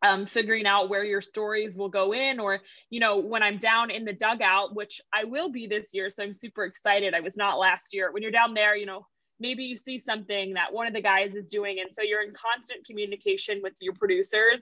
um, 0.04 0.26
figuring 0.26 0.66
out 0.66 0.90
where 0.90 1.02
your 1.02 1.22
stories 1.22 1.74
will 1.74 1.88
go 1.88 2.12
in 2.12 2.38
or 2.38 2.60
you 2.90 3.00
know 3.00 3.16
when 3.16 3.42
i'm 3.42 3.58
down 3.58 3.90
in 3.90 4.04
the 4.04 4.12
dugout 4.12 4.74
which 4.76 5.00
i 5.12 5.24
will 5.24 5.48
be 5.48 5.66
this 5.66 5.94
year 5.94 6.10
so 6.10 6.22
i'm 6.22 6.34
super 6.34 6.64
excited. 6.64 7.14
I 7.14 7.20
was 7.20 7.36
not 7.36 7.58
last 7.58 7.94
year. 7.94 8.12
When 8.12 8.22
you're 8.22 8.30
down 8.30 8.54
there 8.54 8.76
you 8.76 8.86
know 8.86 9.06
maybe 9.40 9.64
you 9.64 9.76
see 9.76 9.98
something 9.98 10.54
that 10.54 10.72
one 10.72 10.86
of 10.86 10.92
the 10.92 11.00
guys 11.00 11.34
is 11.34 11.46
doing 11.46 11.80
and 11.80 11.92
so 11.92 12.02
you're 12.02 12.22
in 12.22 12.32
constant 12.34 12.86
communication 12.86 13.60
with 13.62 13.72
your 13.80 13.94
producers. 13.94 14.60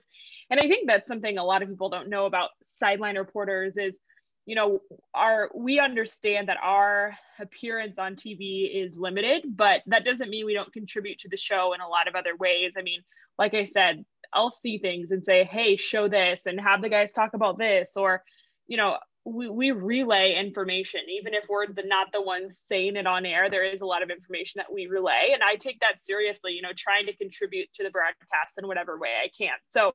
And 0.49 0.59
i 0.59 0.67
think 0.67 0.87
that's 0.87 1.07
something 1.07 1.37
a 1.37 1.43
lot 1.43 1.61
of 1.61 1.69
people 1.69 1.89
don't 1.89 2.09
know 2.09 2.25
about 2.25 2.49
sideline 2.79 3.17
reporters 3.17 3.75
is 3.77 3.99
you 4.45 4.55
know 4.55 4.79
our 5.13 5.51
we 5.53 5.79
understand 5.79 6.47
that 6.47 6.57
our 6.63 7.15
appearance 7.39 7.97
on 7.97 8.15
tv 8.15 8.69
is 8.73 8.97
limited 8.97 9.43
but 9.55 9.81
that 9.87 10.05
doesn't 10.05 10.29
mean 10.29 10.45
we 10.45 10.53
don't 10.53 10.73
contribute 10.73 11.17
to 11.19 11.29
the 11.29 11.37
show 11.37 11.73
in 11.73 11.81
a 11.81 11.87
lot 11.87 12.07
of 12.07 12.15
other 12.15 12.35
ways. 12.37 12.73
I 12.77 12.81
mean 12.81 13.01
like 13.37 13.53
i 13.53 13.65
said 13.65 14.05
I'll 14.33 14.51
see 14.51 14.77
things 14.77 15.11
and 15.11 15.23
say, 15.23 15.43
hey, 15.43 15.75
show 15.75 16.07
this 16.07 16.45
and 16.45 16.59
have 16.59 16.81
the 16.81 16.89
guys 16.89 17.13
talk 17.13 17.33
about 17.33 17.57
this. 17.57 17.93
Or, 17.95 18.23
you 18.67 18.77
know, 18.77 18.97
we, 19.25 19.49
we 19.49 19.71
relay 19.71 20.35
information, 20.35 21.01
even 21.09 21.33
if 21.33 21.45
we're 21.47 21.67
the, 21.67 21.83
not 21.83 22.11
the 22.11 22.21
ones 22.21 22.61
saying 22.67 22.97
it 22.97 23.07
on 23.07 23.25
air, 23.25 23.49
there 23.49 23.63
is 23.63 23.81
a 23.81 23.85
lot 23.85 24.03
of 24.03 24.09
information 24.09 24.59
that 24.59 24.73
we 24.73 24.87
relay. 24.87 25.29
And 25.33 25.41
I 25.41 25.55
take 25.55 25.79
that 25.79 25.99
seriously, 25.99 26.53
you 26.53 26.61
know, 26.61 26.73
trying 26.75 27.05
to 27.05 27.15
contribute 27.15 27.71
to 27.75 27.83
the 27.83 27.89
broadcast 27.89 28.57
in 28.57 28.67
whatever 28.67 28.99
way 28.99 29.11
I 29.23 29.29
can. 29.29 29.53
So 29.67 29.93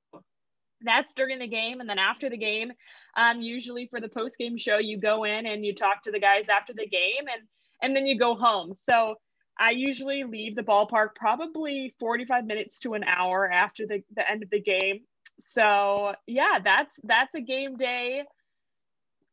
that's 0.80 1.12
during 1.12 1.40
the 1.40 1.48
game. 1.48 1.80
And 1.80 1.88
then 1.88 1.98
after 1.98 2.30
the 2.30 2.38
game, 2.38 2.72
um, 3.16 3.42
usually 3.42 3.86
for 3.86 4.00
the 4.00 4.08
post 4.08 4.38
game 4.38 4.56
show, 4.56 4.78
you 4.78 4.98
go 4.98 5.24
in 5.24 5.44
and 5.44 5.64
you 5.64 5.74
talk 5.74 6.02
to 6.02 6.10
the 6.10 6.20
guys 6.20 6.48
after 6.48 6.72
the 6.72 6.86
game 6.86 7.26
and, 7.30 7.42
and 7.82 7.94
then 7.94 8.06
you 8.06 8.18
go 8.18 8.34
home. 8.34 8.72
So 8.74 9.16
I 9.58 9.70
usually 9.70 10.24
leave 10.24 10.54
the 10.54 10.62
ballpark 10.62 11.14
probably 11.16 11.94
45 11.98 12.46
minutes 12.46 12.78
to 12.80 12.94
an 12.94 13.04
hour 13.04 13.50
after 13.50 13.86
the, 13.86 14.02
the 14.14 14.28
end 14.30 14.42
of 14.42 14.50
the 14.50 14.60
game. 14.60 15.00
So 15.40 16.14
yeah, 16.26 16.58
that's 16.62 16.94
that's 17.04 17.34
a 17.34 17.40
game 17.40 17.76
day 17.76 18.24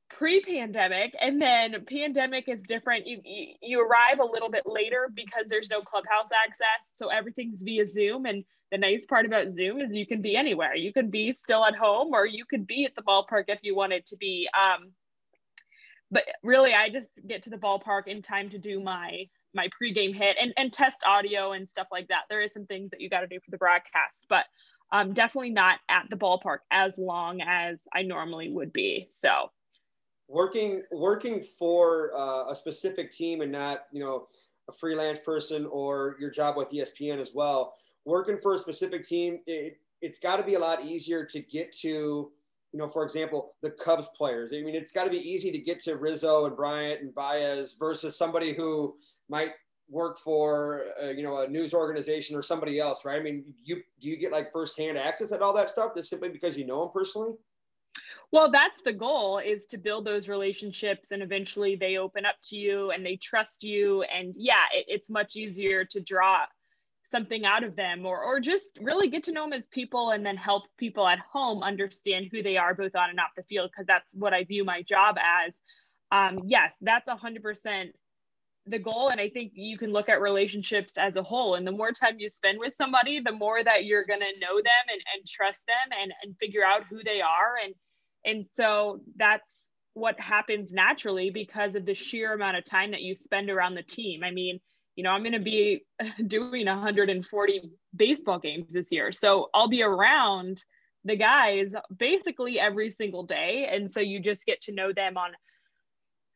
pre-pandemic. 0.10 1.15
And 1.20 1.41
then 1.41 1.84
pandemic 1.88 2.48
is 2.48 2.62
different. 2.62 3.08
You, 3.08 3.22
you, 3.25 3.48
you 3.62 3.82
arrive 3.82 4.20
a 4.20 4.25
little 4.25 4.50
bit 4.50 4.63
later 4.65 5.10
because 5.13 5.46
there's 5.48 5.70
no 5.70 5.82
clubhouse 5.82 6.29
access. 6.32 6.94
So 6.96 7.08
everything's 7.08 7.63
via 7.63 7.88
zoom. 7.88 8.25
And 8.25 8.46
the 8.72 8.77
nice 8.77 9.05
part 9.05 9.25
about 9.25 9.51
zoom 9.51 9.82
is 9.82 9.94
you 9.94 10.05
can 10.05 10.22
be 10.22 10.38
anywhere. 10.38 10.75
You 10.75 10.94
can 10.94 11.10
be 11.10 11.34
still 11.34 11.65
at 11.65 11.75
home 11.75 12.13
or 12.13 12.25
you 12.25 12.46
could 12.46 12.67
be 12.67 12.86
at 12.86 12.96
the 12.96 13.01
ballpark 13.01 13.46
if 13.48 13.60
you 13.63 13.75
wanted 13.75 14.05
to 14.08 14.17
be 14.17 14.48
um, 14.58 14.91
but 16.12 16.24
really 16.44 16.74
i 16.74 16.89
just 16.89 17.10
get 17.27 17.44
to 17.44 17.50
the 17.50 17.58
ballpark 17.58 18.08
in 18.08 18.22
time 18.22 18.50
to 18.50 18.58
do 18.58 18.79
my 18.79 19.27
my 19.55 19.69
pregame 19.81 20.13
hit 20.13 20.38
and, 20.39 20.53
and 20.57 20.71
test 20.71 20.97
audio 21.05 21.53
and 21.53 21.67
stuff 21.67 21.88
like 21.91 22.07
that. 22.09 22.24
There 22.29 22.41
is 22.41 22.53
some 22.53 22.65
things 22.65 22.91
that 22.91 23.01
you 23.01 23.09
got 23.09 23.21
to 23.21 23.27
do 23.27 23.39
for 23.43 23.51
the 23.51 23.57
broadcast 23.57 24.25
but 24.29 24.45
um, 24.91 25.13
definitely 25.13 25.50
not 25.50 25.79
at 25.89 26.05
the 26.09 26.15
ballpark 26.15 26.59
as 26.71 26.97
long 26.97 27.41
as 27.41 27.77
i 27.93 28.01
normally 28.01 28.50
would 28.50 28.71
be 28.74 29.07
so. 29.09 29.51
Working 30.27 30.83
working 30.91 31.39
for 31.39 32.12
uh, 32.15 32.50
a 32.50 32.55
specific 32.55 33.12
team 33.12 33.41
and 33.41 33.51
not 33.51 33.85
you 33.91 34.03
know 34.03 34.27
a 34.67 34.71
freelance 34.71 35.19
person 35.19 35.67
or 35.67 36.15
your 36.19 36.31
job 36.31 36.57
with 36.57 36.71
espn 36.71 37.19
as 37.19 37.31
well 37.35 37.75
working 38.05 38.38
for 38.38 38.55
a 38.55 38.59
specific 38.59 39.07
team 39.07 39.39
it, 39.45 39.77
it's 40.01 40.17
got 40.17 40.38
to 40.38 40.43
be 40.43 40.55
a 40.55 40.59
lot 40.59 40.83
easier 40.83 41.24
to 41.25 41.39
get 41.41 41.71
to 41.71 42.31
you 42.75 42.82
know, 42.82 42.89
for 42.89 43.05
example, 43.05 43.53
the 43.62 43.72
Cubs 43.72 44.10
players. 44.17 44.51
I 44.53 44.62
mean, 44.62 44.75
it's 44.75 44.91
got 44.91 45.05
to 45.05 45.10
be 45.10 45.32
easy 45.32 45.50
to 45.50 45.58
get 45.58 45.79
to 45.86 45.96
Rizzo 45.96 46.46
and 46.46 46.58
Bryant 46.58 47.00
and 47.00 47.15
Baez 47.15 47.77
versus 47.79 48.17
somebody 48.17 48.51
who 48.51 48.98
might 49.29 49.51
work 49.89 50.17
for, 50.17 50.84
uh, 51.01 51.08
you 51.08 51.24
know, 51.24 51.38
a 51.38 51.48
news 51.48 51.74
organization 51.74 52.36
or 52.36 52.41
somebody 52.41 52.77
else, 52.77 53.05
right? 53.05 53.17
I 53.17 53.24
mean, 53.24 53.46
you 53.63 53.77
do 54.01 54.10
you 54.10 54.17
get 54.17 54.34
like 54.34 54.51
firsthand 54.51 54.98
access 54.98 55.32
at 55.32 55.41
all 55.41 55.53
that 55.53 55.70
stuff 55.70 55.94
just 55.96 56.10
simply 56.10 56.27
because 56.27 56.58
you 56.58 56.67
know 56.67 56.82
them 56.82 56.89
personally? 56.94 57.36
Well, 58.34 58.51
that's 58.51 58.82
the 58.82 58.91
goal 58.91 59.38
is 59.38 59.65
to 59.67 59.77
build 59.77 60.03
those 60.03 60.27
relationships 60.27 61.12
and 61.12 61.24
eventually 61.24 61.77
they 61.77 61.96
open 61.96 62.25
up 62.25 62.36
to 62.50 62.58
you 62.58 62.91
and 62.91 63.05
they 63.05 63.15
trust 63.15 63.63
you. 63.63 64.01
And 64.03 64.34
yeah, 64.36 64.65
it, 64.74 64.84
it's 64.89 65.10
much 65.10 65.38
easier 65.38 65.86
to 65.86 66.01
draw 66.01 66.44
something 67.05 67.45
out 67.45 67.63
of 67.63 67.75
them 67.75 68.05
or 68.05 68.24
or 68.24 68.39
just 68.39 68.65
really 68.81 69.09
get 69.09 69.24
to 69.24 69.31
know 69.31 69.43
them 69.43 69.53
as 69.53 69.67
people 69.67 70.09
and 70.12 70.25
then 70.25 70.38
help 70.38 70.63
people 70.77 71.07
at 71.07 71.19
home 71.19 71.63
understand 71.63 72.27
who 72.31 72.41
they 72.41 72.57
are 72.57 72.74
both 72.74 72.95
on 72.95 73.09
and 73.09 73.19
off 73.19 73.29
the 73.38 73.43
field 73.43 73.69
because 73.71 73.85
that's 73.88 74.07
what 74.13 74.33
I 74.33 74.43
view 74.43 74.65
my 74.65 74.81
job 74.81 75.17
as. 75.17 75.53
Um, 76.12 76.41
yes, 76.45 76.74
that's 76.81 77.07
a 77.07 77.15
hundred 77.15 77.43
percent 77.43 77.91
the 78.67 78.79
goal. 78.79 79.09
And 79.09 79.21
I 79.21 79.29
think 79.29 79.51
you 79.53 79.77
can 79.77 79.91
look 79.91 80.09
at 80.09 80.21
relationships 80.21 80.97
as 80.97 81.17
a 81.17 81.24
whole. 81.24 81.55
And 81.55 81.67
the 81.67 81.71
more 81.71 81.91
time 81.91 82.15
you 82.17 82.29
spend 82.29 82.59
with 82.59 82.74
somebody, 82.75 83.19
the 83.19 83.31
more 83.31 83.63
that 83.63 83.85
you're 83.85 84.05
gonna 84.05 84.25
know 84.39 84.55
them 84.57 84.85
and, 84.89 85.01
and 85.15 85.27
trust 85.27 85.65
them 85.67 85.97
and, 86.01 86.12
and 86.24 86.35
figure 86.39 86.63
out 86.65 86.85
who 86.89 87.03
they 87.03 87.21
are. 87.21 87.55
And 87.63 87.75
and 88.25 88.47
so 88.47 89.01
that's 89.15 89.69
what 89.93 90.19
happens 90.19 90.74
naturally 90.74 91.29
because 91.29 91.75
of 91.75 91.85
the 91.85 91.93
sheer 91.93 92.33
amount 92.33 92.57
of 92.57 92.65
time 92.65 92.91
that 92.91 93.01
you 93.01 93.15
spend 93.15 93.50
around 93.50 93.75
the 93.75 93.83
team. 93.83 94.24
I 94.24 94.31
mean, 94.31 94.59
you 94.95 95.03
know, 95.03 95.11
I'm 95.11 95.23
going 95.23 95.33
to 95.33 95.39
be 95.39 95.85
doing 96.27 96.65
140 96.65 97.71
baseball 97.95 98.39
games 98.39 98.73
this 98.73 98.91
year. 98.91 99.11
So 99.11 99.49
I'll 99.53 99.67
be 99.67 99.83
around 99.83 100.63
the 101.03 101.15
guys 101.15 101.73
basically 101.95 102.59
every 102.59 102.89
single 102.89 103.23
day. 103.23 103.69
And 103.71 103.89
so 103.89 103.99
you 103.99 104.19
just 104.19 104.45
get 104.45 104.61
to 104.61 104.73
know 104.73 104.91
them 104.91 105.17
on, 105.17 105.31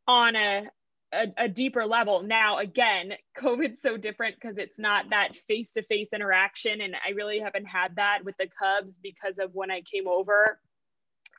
on 0.08 0.36
a, 0.36 0.70
a, 1.12 1.28
a 1.38 1.48
deeper 1.48 1.86
level. 1.86 2.22
Now, 2.22 2.60
again, 2.60 3.14
COVID's 3.38 3.82
so 3.82 3.98
different 3.98 4.36
because 4.36 4.58
it's 4.58 4.78
not 4.78 5.10
that 5.10 5.38
face 5.48 5.72
to 5.72 5.82
face 5.82 6.10
interaction. 6.14 6.82
And 6.82 6.96
I 6.96 7.12
really 7.12 7.40
haven't 7.40 7.66
had 7.66 7.96
that 7.96 8.20
with 8.24 8.36
the 8.38 8.48
Cubs 8.48 9.00
because 9.02 9.40
of 9.40 9.56
when 9.56 9.72
I 9.72 9.82
came 9.82 10.08
over. 10.08 10.60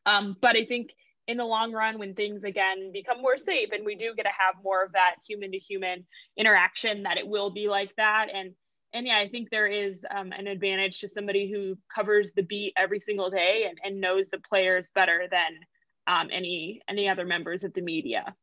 Um, 0.07 0.37
but 0.41 0.57
I 0.57 0.65
think 0.65 0.95
in 1.31 1.37
the 1.37 1.45
long 1.45 1.73
run 1.73 1.99
when 2.01 2.13
things 2.15 2.43
again 2.43 2.91
become 2.93 3.23
more 3.23 3.39
safe 3.39 3.69
and 3.73 3.85
we 3.85 3.95
do 3.95 4.13
get 4.17 4.25
to 4.25 4.33
have 4.37 4.57
more 4.65 4.83
of 4.83 4.93
that 4.93 5.15
human 5.27 5.53
to 5.53 5.59
human 5.59 6.05
interaction 6.37 7.05
that 7.05 7.19
it 7.19 7.27
will 7.27 7.51
be 7.51 7.69
like 7.69 7.95
that. 7.97 8.27
And 8.35 8.53
and 8.93 9.07
yeah 9.07 9.19
i 9.19 9.29
think 9.29 9.51
there 9.51 9.69
is 9.69 10.05
um, 10.11 10.33
an 10.33 10.49
advantage 10.49 10.99
to 10.99 11.09
somebody 11.09 11.49
who 11.49 11.79
covers 11.95 12.33
the 12.33 12.43
beat 12.43 12.73
every 12.77 12.99
single 12.99 13.31
day 13.31 13.67
and, 13.69 13.79
and 13.85 14.01
knows 14.01 14.29
the 14.31 14.41
players 14.41 14.91
better 14.93 15.29
than 15.31 15.53
um, 16.09 16.29
any 16.33 16.83
any 16.89 17.09
other 17.09 17.25
members 17.25 17.63
of 17.63 17.73
the 17.75 17.83
media. 17.83 18.35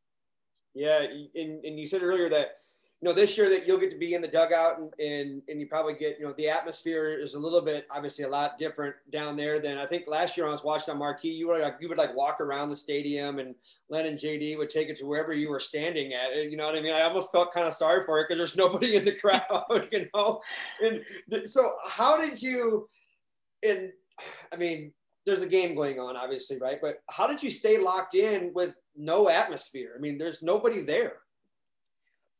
Yeah 0.73 1.01
and, 1.01 1.65
and 1.65 1.77
you 1.77 1.85
said 1.85 2.01
earlier 2.01 2.29
that 2.29 2.51
you 2.99 3.07
know, 3.07 3.13
this 3.13 3.37
year 3.37 3.47
that 3.49 3.67
you'll 3.67 3.77
get 3.77 3.91
to 3.91 3.97
be 3.97 4.15
in 4.15 4.23
the 4.23 4.27
dugout 4.27 4.79
and, 4.79 4.91
and, 4.99 5.43
and 5.47 5.59
you 5.61 5.67
probably 5.67 5.93
get, 5.93 6.17
you 6.19 6.25
know, 6.25 6.33
the 6.35 6.49
atmosphere 6.49 7.19
is 7.19 7.35
a 7.35 7.39
little 7.39 7.61
bit, 7.61 7.85
obviously 7.91 8.25
a 8.25 8.29
lot 8.29 8.57
different 8.57 8.95
down 9.11 9.37
there 9.37 9.59
than 9.59 9.77
I 9.77 9.85
think 9.85 10.05
last 10.07 10.35
year 10.35 10.47
I 10.47 10.51
was 10.51 10.63
watching 10.63 10.93
on 10.93 10.97
Marquee, 10.97 11.29
you 11.29 11.47
were 11.47 11.59
like, 11.59 11.75
you 11.79 11.89
would 11.89 11.99
like 11.99 12.15
walk 12.15 12.41
around 12.41 12.69
the 12.69 12.75
stadium 12.75 13.37
and 13.37 13.53
Len 13.89 14.07
and 14.07 14.17
JD 14.17 14.57
would 14.57 14.71
take 14.71 14.89
it 14.89 14.97
to 14.97 15.05
wherever 15.05 15.31
you 15.31 15.49
were 15.49 15.59
standing 15.59 16.13
at 16.13 16.31
it. 16.31 16.49
You 16.49 16.57
know 16.57 16.65
what 16.65 16.75
I 16.75 16.81
mean? 16.81 16.95
I 16.95 17.01
almost 17.01 17.31
felt 17.31 17.53
kind 17.53 17.67
of 17.67 17.73
sorry 17.73 18.03
for 18.03 18.19
it 18.19 18.27
because 18.27 18.39
there's 18.39 18.57
nobody 18.65 18.95
in 18.95 19.05
the 19.05 19.13
crowd, 19.13 19.87
you 19.91 20.07
know? 20.15 20.41
And 20.81 21.03
th- 21.29 21.45
so 21.45 21.75
how 21.87 22.17
did 22.17 22.41
you, 22.41 22.89
and 23.61 23.91
I 24.51 24.55
mean, 24.55 24.91
there's 25.27 25.43
a 25.43 25.47
game 25.47 25.75
going 25.75 25.99
on 25.99 26.17
obviously, 26.17 26.57
right? 26.57 26.79
But 26.81 27.03
how 27.11 27.27
did 27.27 27.43
you 27.43 27.51
stay 27.51 27.77
locked 27.79 28.15
in 28.15 28.53
with 28.55 28.73
no 28.95 29.29
atmosphere? 29.29 29.93
I 29.95 29.99
mean, 29.99 30.17
there's 30.17 30.41
nobody 30.41 30.81
there. 30.81 31.17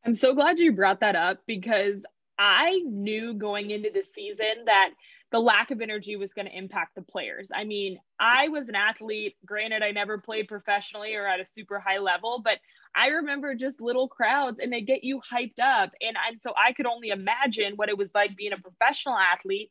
I'm 0.08 0.14
so 0.14 0.34
glad 0.34 0.58
you 0.58 0.72
brought 0.72 1.00
that 1.00 1.16
up 1.16 1.40
because 1.46 2.02
I 2.38 2.80
knew 2.86 3.34
going 3.34 3.70
into 3.70 3.90
the 3.92 4.02
season 4.02 4.64
that 4.64 4.92
the 5.30 5.38
lack 5.38 5.70
of 5.70 5.82
energy 5.82 6.16
was 6.16 6.32
going 6.32 6.46
to 6.46 6.56
impact 6.56 6.94
the 6.94 7.02
players. 7.02 7.50
I 7.54 7.64
mean, 7.64 7.98
I 8.18 8.48
was 8.48 8.70
an 8.70 8.74
athlete. 8.74 9.36
Granted, 9.44 9.82
I 9.82 9.90
never 9.90 10.16
played 10.16 10.48
professionally 10.48 11.14
or 11.14 11.26
at 11.26 11.40
a 11.40 11.44
super 11.44 11.78
high 11.78 11.98
level, 11.98 12.40
but 12.42 12.56
I 12.96 13.08
remember 13.08 13.54
just 13.54 13.82
little 13.82 14.08
crowds 14.08 14.60
and 14.60 14.72
they 14.72 14.80
get 14.80 15.04
you 15.04 15.20
hyped 15.30 15.60
up. 15.60 15.90
And, 16.00 16.16
and 16.26 16.40
so 16.40 16.54
I 16.56 16.72
could 16.72 16.86
only 16.86 17.10
imagine 17.10 17.74
what 17.76 17.90
it 17.90 17.98
was 17.98 18.10
like 18.14 18.34
being 18.34 18.54
a 18.54 18.56
professional 18.56 19.18
athlete 19.18 19.70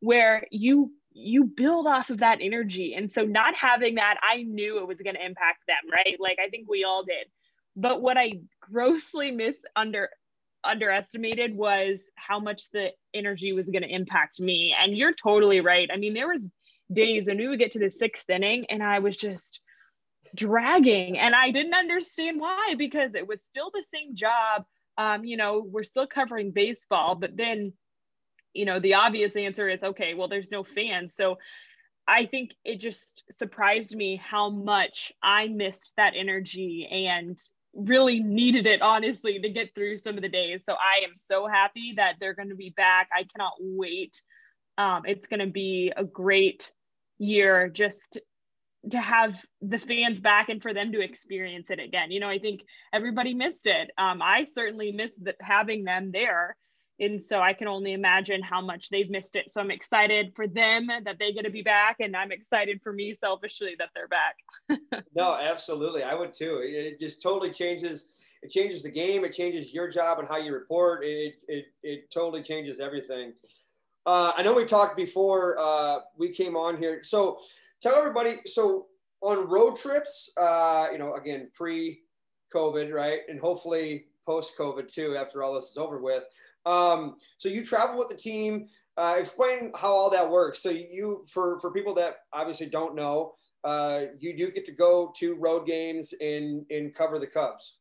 where 0.00 0.46
you 0.50 0.92
you 1.12 1.44
build 1.44 1.86
off 1.86 2.08
of 2.08 2.18
that 2.20 2.38
energy. 2.40 2.94
And 2.94 3.12
so 3.12 3.24
not 3.24 3.54
having 3.54 3.96
that, 3.96 4.16
I 4.22 4.44
knew 4.44 4.78
it 4.78 4.88
was 4.88 5.02
going 5.02 5.14
to 5.14 5.24
impact 5.24 5.58
them, 5.68 5.92
right? 5.92 6.16
Like 6.18 6.38
I 6.42 6.48
think 6.48 6.70
we 6.70 6.84
all 6.84 7.04
did. 7.04 7.26
But 7.76 8.00
what 8.00 8.16
I 8.16 8.40
grossly 8.60 9.30
miss 9.30 9.56
under 9.74 10.10
underestimated 10.64 11.54
was 11.54 12.00
how 12.14 12.40
much 12.40 12.70
the 12.70 12.92
energy 13.12 13.52
was 13.52 13.68
going 13.68 13.82
to 13.82 13.94
impact 13.94 14.40
me. 14.40 14.74
And 14.78 14.96
you're 14.96 15.12
totally 15.12 15.60
right. 15.60 15.90
I 15.92 15.96
mean, 15.96 16.14
there 16.14 16.28
was 16.28 16.50
days 16.92 17.28
and 17.28 17.38
we 17.38 17.48
would 17.48 17.58
get 17.58 17.72
to 17.72 17.78
the 17.78 17.90
sixth 17.90 18.28
inning 18.28 18.64
and 18.68 18.82
I 18.82 18.98
was 18.98 19.16
just 19.16 19.60
dragging 20.34 21.18
and 21.18 21.34
I 21.34 21.50
didn't 21.50 21.74
understand 21.74 22.40
why 22.40 22.74
because 22.76 23.14
it 23.14 23.26
was 23.26 23.42
still 23.42 23.70
the 23.72 23.84
same 23.84 24.14
job. 24.14 24.64
Um, 24.96 25.24
you 25.24 25.36
know, 25.36 25.64
we're 25.66 25.82
still 25.82 26.06
covering 26.06 26.52
baseball, 26.52 27.14
but 27.14 27.36
then, 27.36 27.72
you 28.52 28.64
know, 28.64 28.78
the 28.78 28.94
obvious 28.94 29.36
answer 29.36 29.68
is 29.68 29.82
okay, 29.82 30.14
well, 30.14 30.28
there's 30.28 30.52
no 30.52 30.62
fans. 30.62 31.14
So 31.14 31.38
I 32.06 32.26
think 32.26 32.54
it 32.64 32.80
just 32.80 33.24
surprised 33.30 33.96
me 33.96 34.16
how 34.16 34.50
much 34.50 35.12
I 35.22 35.48
missed 35.48 35.94
that 35.96 36.14
energy 36.16 36.88
and 36.90 37.38
really 37.74 38.20
needed 38.20 38.66
it 38.66 38.82
honestly 38.82 39.38
to 39.40 39.48
get 39.48 39.74
through 39.74 39.96
some 39.96 40.16
of 40.16 40.22
the 40.22 40.28
days. 40.28 40.62
So 40.64 40.74
i 40.74 41.04
am 41.04 41.14
so 41.14 41.46
happy 41.46 41.94
that 41.96 42.16
they're 42.20 42.34
going 42.34 42.50
to 42.50 42.54
be 42.54 42.70
back. 42.70 43.08
I 43.12 43.24
cannot 43.24 43.54
wait. 43.60 44.20
Um, 44.78 45.02
it's 45.06 45.26
going 45.26 45.40
to 45.40 45.50
be 45.50 45.92
a 45.96 46.04
great 46.04 46.70
year 47.18 47.68
just 47.68 48.20
to 48.90 49.00
have 49.00 49.40
the 49.62 49.78
fans 49.78 50.20
back 50.20 50.50
and 50.50 50.60
for 50.60 50.74
them 50.74 50.92
to 50.92 51.00
experience 51.00 51.70
it 51.70 51.78
again. 51.78 52.10
You 52.10 52.20
know 52.20 52.28
i 52.28 52.38
think 52.38 52.62
everybody 52.92 53.34
missed 53.34 53.66
it. 53.66 53.90
Um, 53.98 54.20
i 54.22 54.44
certainly 54.44 54.92
missed 54.92 55.22
the, 55.24 55.34
having 55.40 55.84
them 55.84 56.10
there 56.12 56.56
and 57.00 57.22
so 57.22 57.40
I 57.40 57.52
can 57.52 57.66
only 57.66 57.92
imagine 57.92 58.42
how 58.42 58.60
much 58.60 58.88
they've 58.88 59.10
missed 59.10 59.36
it. 59.36 59.50
So 59.50 59.60
I'm 59.60 59.70
excited 59.70 60.32
for 60.36 60.46
them 60.46 60.86
that 60.86 61.18
they 61.18 61.32
get 61.32 61.44
to 61.44 61.50
be 61.50 61.62
back, 61.62 61.96
and 62.00 62.16
I'm 62.16 62.30
excited 62.30 62.80
for 62.82 62.92
me 62.92 63.16
selfishly 63.20 63.74
that 63.78 63.90
they're 63.94 64.08
back. 64.08 65.04
no, 65.14 65.34
absolutely, 65.34 66.02
I 66.02 66.14
would 66.14 66.32
too. 66.32 66.60
It 66.62 67.00
just 67.00 67.22
totally 67.22 67.50
changes. 67.50 68.10
It 68.42 68.50
changes 68.50 68.82
the 68.82 68.90
game. 68.90 69.24
It 69.24 69.32
changes 69.32 69.74
your 69.74 69.90
job 69.90 70.18
and 70.18 70.28
how 70.28 70.36
you 70.36 70.52
report. 70.52 71.04
It 71.04 71.42
it 71.48 71.66
it 71.82 72.10
totally 72.10 72.42
changes 72.42 72.78
everything. 72.78 73.32
Uh, 74.06 74.32
I 74.36 74.42
know 74.42 74.52
we 74.52 74.64
talked 74.64 74.96
before 74.96 75.56
uh, 75.58 76.00
we 76.16 76.28
came 76.28 76.56
on 76.56 76.76
here. 76.76 77.02
So 77.02 77.38
tell 77.80 77.96
everybody. 77.96 78.36
So 78.44 78.86
on 79.22 79.48
road 79.48 79.76
trips, 79.76 80.30
uh, 80.36 80.88
you 80.92 80.98
know, 80.98 81.14
again 81.14 81.48
pre-COVID, 81.54 82.92
right, 82.92 83.20
and 83.28 83.40
hopefully 83.40 84.06
post-COVID 84.26 84.92
too. 84.92 85.16
After 85.16 85.42
all 85.42 85.54
this 85.54 85.70
is 85.70 85.78
over 85.78 85.98
with 85.98 86.24
um, 86.66 87.16
so 87.38 87.48
you 87.48 87.64
travel 87.64 87.98
with 87.98 88.08
the 88.08 88.16
team. 88.16 88.66
Uh, 88.96 89.16
explain 89.18 89.72
how 89.74 89.88
all 89.88 90.10
that 90.10 90.30
works. 90.30 90.62
So 90.62 90.70
you, 90.70 91.24
for 91.28 91.58
for 91.58 91.72
people 91.72 91.94
that 91.94 92.18
obviously 92.32 92.66
don't 92.66 92.94
know, 92.94 93.34
uh, 93.64 94.02
you 94.20 94.36
do 94.36 94.50
get 94.52 94.64
to 94.66 94.72
go 94.72 95.12
to 95.18 95.34
road 95.34 95.66
games 95.66 96.14
and 96.20 96.64
and 96.70 96.94
cover 96.94 97.18
the 97.18 97.26
Cubs. 97.26 97.78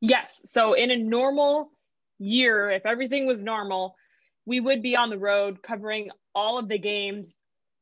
Yes. 0.00 0.42
So 0.46 0.74
in 0.74 0.90
a 0.90 0.96
normal 0.96 1.70
year, 2.18 2.70
if 2.70 2.84
everything 2.84 3.26
was 3.26 3.44
normal, 3.44 3.94
we 4.46 4.60
would 4.60 4.82
be 4.82 4.96
on 4.96 5.10
the 5.10 5.18
road 5.18 5.62
covering 5.62 6.10
all 6.34 6.58
of 6.58 6.68
the 6.68 6.78
games 6.78 7.34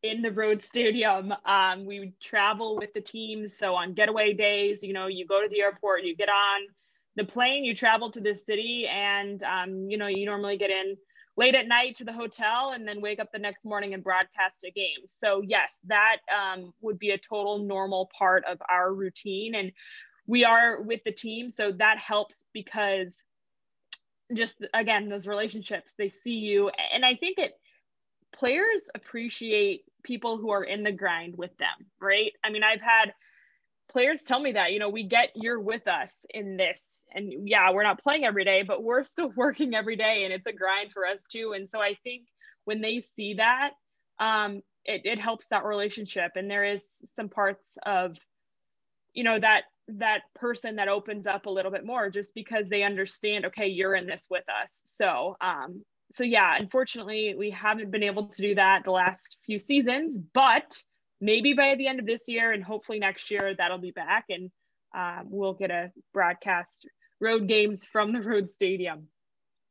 in 0.02 0.22
the 0.22 0.30
road 0.30 0.62
stadium. 0.62 1.32
Um, 1.44 1.84
we 1.86 2.00
would 2.00 2.20
travel 2.20 2.76
with 2.76 2.92
the 2.92 3.00
teams. 3.00 3.56
So 3.56 3.74
on 3.74 3.94
getaway 3.94 4.34
days, 4.34 4.82
you 4.82 4.92
know, 4.92 5.06
you 5.06 5.26
go 5.26 5.42
to 5.42 5.48
the 5.48 5.60
airport, 5.60 6.04
you 6.04 6.14
get 6.16 6.28
on 6.28 6.68
the 7.16 7.25
plane, 7.25 7.64
you 7.64 7.75
travel 7.75 8.11
to 8.11 8.21
the 8.21 8.35
city, 8.35 8.87
and 8.90 9.42
um, 9.42 9.83
you 9.85 9.99
know, 9.99 10.07
you 10.07 10.25
normally 10.26 10.57
get 10.57 10.71
in 10.71 10.97
late 11.37 11.54
at 11.54 11.66
night 11.66 11.95
to 11.97 12.04
the 12.04 12.12
hotel 12.12 12.73
and 12.75 12.87
then 12.87 13.00
wake 13.00 13.19
up 13.19 13.33
the 13.33 13.38
next 13.38 13.64
morning 13.64 13.95
and 13.95 14.04
broadcast 14.04 14.64
a 14.64 14.71
game. 14.71 15.07
So 15.09 15.42
yes, 15.42 15.76
that 15.87 16.19
um, 16.35 16.73
would 16.81 16.99
be 16.99 17.11
a 17.11 17.19
total 17.19 17.59
normal 17.59 18.11
part 18.16 18.45
of 18.45 18.59
our 18.69 18.92
routine, 18.92 19.54
and 19.54 19.73
we 20.26 20.45
are 20.45 20.81
with 20.81 21.02
the 21.04 21.12
team, 21.12 21.50
so 21.50 21.73
that 21.73 21.99
helps 21.99 22.45
because 22.52 23.23
just 24.35 24.64
again 24.73 25.09
those 25.09 25.26
relationships 25.26 25.95
they 25.99 26.09
see 26.09 26.38
you. 26.38 26.71
And 26.92 27.04
i 27.04 27.14
think 27.14 27.38
it 27.38 27.52
players 28.33 28.88
appreciate 28.95 29.83
people 30.02 30.38
who 30.38 30.52
are 30.52 30.64
in 30.64 30.83
the 30.83 30.92
grind 30.92 31.37
with 31.37 31.54
them 31.59 31.87
right? 32.00 32.33
I 32.42 32.50
mean 32.50 32.62
i've 32.62 32.81
had 32.81 33.12
players 33.92 34.22
tell 34.22 34.40
me 34.40 34.52
that 34.52 34.72
you 34.72 34.78
know 34.78 34.88
we 34.88 35.04
get 35.04 35.30
you're 35.34 35.61
with 35.61 35.87
us 35.88 36.14
in 36.30 36.56
this 36.56 36.82
and 37.14 37.49
yeah 37.49 37.70
we're 37.72 37.82
not 37.82 38.02
playing 38.02 38.25
every 38.25 38.44
day 38.44 38.62
but 38.62 38.82
we're 38.82 39.04
still 39.04 39.32
working 39.37 39.75
every 39.75 39.96
day 39.96 40.25
and 40.25 40.32
it's 40.32 40.46
a 40.46 40.52
grind 40.52 40.92
for 40.92 41.06
us 41.06 41.22
too. 41.30 41.52
And 41.54 41.68
so 41.68 41.80
i 41.80 41.94
think 42.04 42.26
when 42.64 42.80
they 42.80 43.00
see 43.00 43.34
that 43.34 43.72
um, 44.18 44.62
it, 44.84 45.02
it 45.04 45.18
helps 45.18 45.46
that 45.49 45.64
relationship. 45.64 46.32
And 46.37 46.50
there 46.50 46.64
is 46.64 46.84
some 47.16 47.28
parts 47.28 47.78
of 47.84 48.18
you 49.14 49.25
know 49.25 49.38
that 49.38 49.64
that 49.88 50.22
person 50.34 50.76
that 50.76 50.88
opens 50.88 51.26
up 51.26 51.46
a 51.46 51.50
little 51.50 51.70
bit 51.70 51.84
more 51.84 52.08
just 52.08 52.34
because 52.34 52.68
they 52.68 52.82
understand 52.82 53.46
okay 53.46 53.66
you're 53.66 53.94
in 53.94 54.06
this 54.06 54.26
with 54.30 54.44
us. 54.49 54.82
So 54.87 55.37
um 55.40 55.82
so 56.12 56.25
yeah 56.25 56.56
unfortunately 56.58 57.34
we 57.37 57.50
haven't 57.50 57.90
been 57.90 58.02
able 58.02 58.28
to 58.28 58.42
do 58.42 58.54
that 58.54 58.84
the 58.84 58.90
last 58.90 59.38
few 59.44 59.58
seasons 59.58 60.18
but 60.34 60.76
maybe 61.23 61.55
by 61.55 61.75
the 61.76 61.87
end 61.87 61.99
of 61.99 62.07
this 62.07 62.29
year 62.29 62.52
and 62.52 62.62
hopefully 62.62 62.99
next 62.99 63.31
year 63.31 63.55
that'll 63.57 63.79
be 63.79 63.93
back 63.93 64.26
and 64.29 64.50
um, 64.95 65.29
we'll 65.31 65.55
get 65.55 65.71
a 65.71 65.91
broadcast 66.12 66.87
road 67.21 67.49
games 67.49 67.85
from 67.85 68.12
the 68.12 68.21
road 68.21 68.50
stadium 68.50 69.07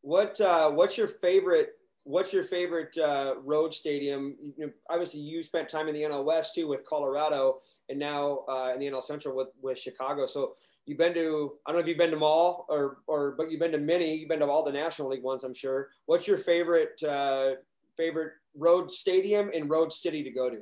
what 0.01 0.41
uh, 0.41 0.72
what's 0.72 0.98
your 0.98 1.08
favorite 1.08 1.74
what's 2.03 2.34
your 2.34 2.43
favorite 2.43 2.98
uh, 2.98 3.36
road 3.43 3.74
stadium? 3.74 4.36
You 4.58 4.67
know, 4.67 4.72
obviously, 4.89 5.22
you 5.22 5.43
spent 5.43 5.70
time 5.70 5.88
in 5.88 5.93
the 5.93 6.01
NL 6.01 6.25
West 6.25 6.55
too 6.55 6.67
with 6.67 6.86
Colorado, 6.86 7.60
and 7.89 8.00
now 8.00 8.43
uh, 8.50 8.72
in 8.74 8.79
the 8.79 8.88
NL 8.88 9.03
Central 9.03 9.36
with 9.36 9.50
with 9.62 9.77
Chicago. 9.77 10.25
So 10.25 10.53
you've 10.86 10.98
been 10.98 11.13
to 11.13 11.53
I 11.65 11.72
don't 11.72 11.77
know 11.77 11.81
if 11.81 11.88
you've 11.88 11.98
been 11.98 12.10
to 12.10 12.15
them 12.15 12.24
all 12.24 12.65
or 12.70 12.98
or 13.08 13.36
but 13.38 13.51
you've 13.51 13.60
been 13.60 13.72
to 13.72 13.77
many. 13.77 14.15
You've 14.15 14.29
been 14.29 14.39
to 14.39 14.48
all 14.48 14.63
the 14.63 14.72
National 14.72 15.10
League 15.10 15.24
ones, 15.24 15.43
I'm 15.43 15.53
sure. 15.53 15.89
What's 16.05 16.27
your 16.27 16.38
favorite 16.38 17.01
uh, 17.03 17.51
favorite 17.96 18.34
road 18.55 18.91
stadium 18.91 19.51
and 19.53 19.70
road 19.70 19.93
city 19.93 20.24
to 20.24 20.31
go 20.31 20.50
to? 20.50 20.62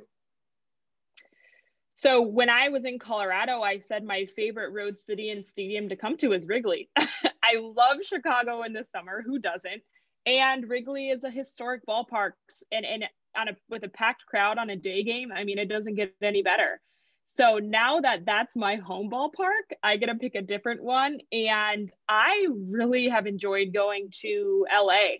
So 2.02 2.22
when 2.22 2.48
I 2.48 2.70
was 2.70 2.84
in 2.84 2.98
Colorado, 2.98 3.60
I 3.60 3.80
said 3.80 4.04
my 4.04 4.24
favorite 4.24 4.72
road 4.72 4.98
city 4.98 5.30
and 5.30 5.44
stadium 5.44 5.90
to 5.90 5.96
come 5.96 6.16
to 6.18 6.32
is 6.32 6.46
Wrigley. 6.46 6.88
I 6.98 7.56
love 7.56 7.98
Chicago 8.02 8.62
in 8.62 8.72
the 8.72 8.84
summer. 8.84 9.22
Who 9.24 9.38
doesn't? 9.38 9.82
and 10.26 10.68
Wrigley 10.68 11.08
is 11.08 11.24
a 11.24 11.30
historic 11.30 11.86
ballpark 11.86 12.32
and, 12.70 12.84
and 12.84 13.04
on 13.36 13.48
a 13.48 13.56
with 13.68 13.84
a 13.84 13.88
packed 13.88 14.26
crowd 14.26 14.58
on 14.58 14.70
a 14.70 14.76
day 14.76 15.02
game, 15.02 15.30
I 15.32 15.44
mean 15.44 15.58
it 15.58 15.68
doesn't 15.68 15.94
get 15.94 16.14
any 16.22 16.42
better. 16.42 16.80
So 17.24 17.58
now 17.58 18.00
that 18.00 18.26
that's 18.26 18.56
my 18.56 18.76
home 18.76 19.10
ballpark, 19.10 19.76
I 19.82 19.96
get 19.96 20.06
to 20.06 20.14
pick 20.16 20.34
a 20.34 20.42
different 20.42 20.82
one 20.82 21.18
and 21.32 21.90
I 22.08 22.48
really 22.68 23.08
have 23.08 23.26
enjoyed 23.26 23.72
going 23.72 24.10
to 24.22 24.66
LA. 24.72 25.18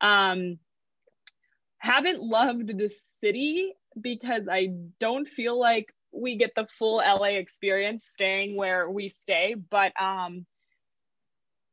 Um 0.00 0.58
haven't 1.78 2.22
loved 2.22 2.68
the 2.78 2.90
city 3.20 3.72
because 4.00 4.42
I 4.50 4.68
don't 5.00 5.26
feel 5.26 5.58
like 5.58 5.92
we 6.12 6.36
get 6.36 6.54
the 6.54 6.66
full 6.78 6.96
LA 6.98 7.38
experience 7.38 8.06
staying 8.06 8.56
where 8.56 8.88
we 8.90 9.08
stay, 9.08 9.54
but 9.54 9.92
um 10.00 10.46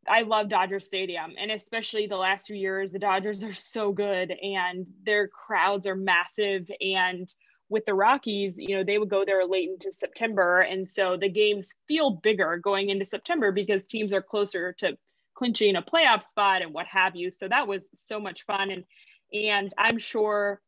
I 0.07 0.21
love 0.21 0.49
Dodger 0.49 0.79
Stadium, 0.79 1.33
and 1.37 1.51
especially 1.51 2.07
the 2.07 2.17
last 2.17 2.47
few 2.47 2.55
years, 2.55 2.91
the 2.91 2.99
Dodgers 2.99 3.43
are 3.43 3.53
so 3.53 3.91
good, 3.91 4.31
and 4.31 4.87
their 5.03 5.27
crowds 5.27 5.87
are 5.87 5.95
massive. 5.95 6.69
And 6.81 7.27
with 7.69 7.85
the 7.85 7.93
Rockies, 7.93 8.57
you 8.57 8.75
know, 8.75 8.83
they 8.83 8.97
would 8.97 9.09
go 9.09 9.23
there 9.25 9.45
late 9.45 9.69
into 9.69 9.91
September, 9.91 10.61
and 10.61 10.87
so 10.87 11.17
the 11.17 11.29
games 11.29 11.75
feel 11.87 12.11
bigger 12.11 12.57
going 12.57 12.89
into 12.89 13.05
September 13.05 13.51
because 13.51 13.85
teams 13.85 14.13
are 14.13 14.21
closer 14.21 14.73
to 14.73 14.97
clinching 15.35 15.75
a 15.75 15.81
playoff 15.81 16.23
spot 16.23 16.61
and 16.61 16.73
what 16.73 16.87
have 16.87 17.15
you. 17.15 17.29
So 17.29 17.47
that 17.47 17.67
was 17.67 17.89
so 17.93 18.19
much 18.19 18.45
fun, 18.45 18.71
and 18.71 18.83
and 19.31 19.73
I'm 19.77 19.99
sure 19.99 20.61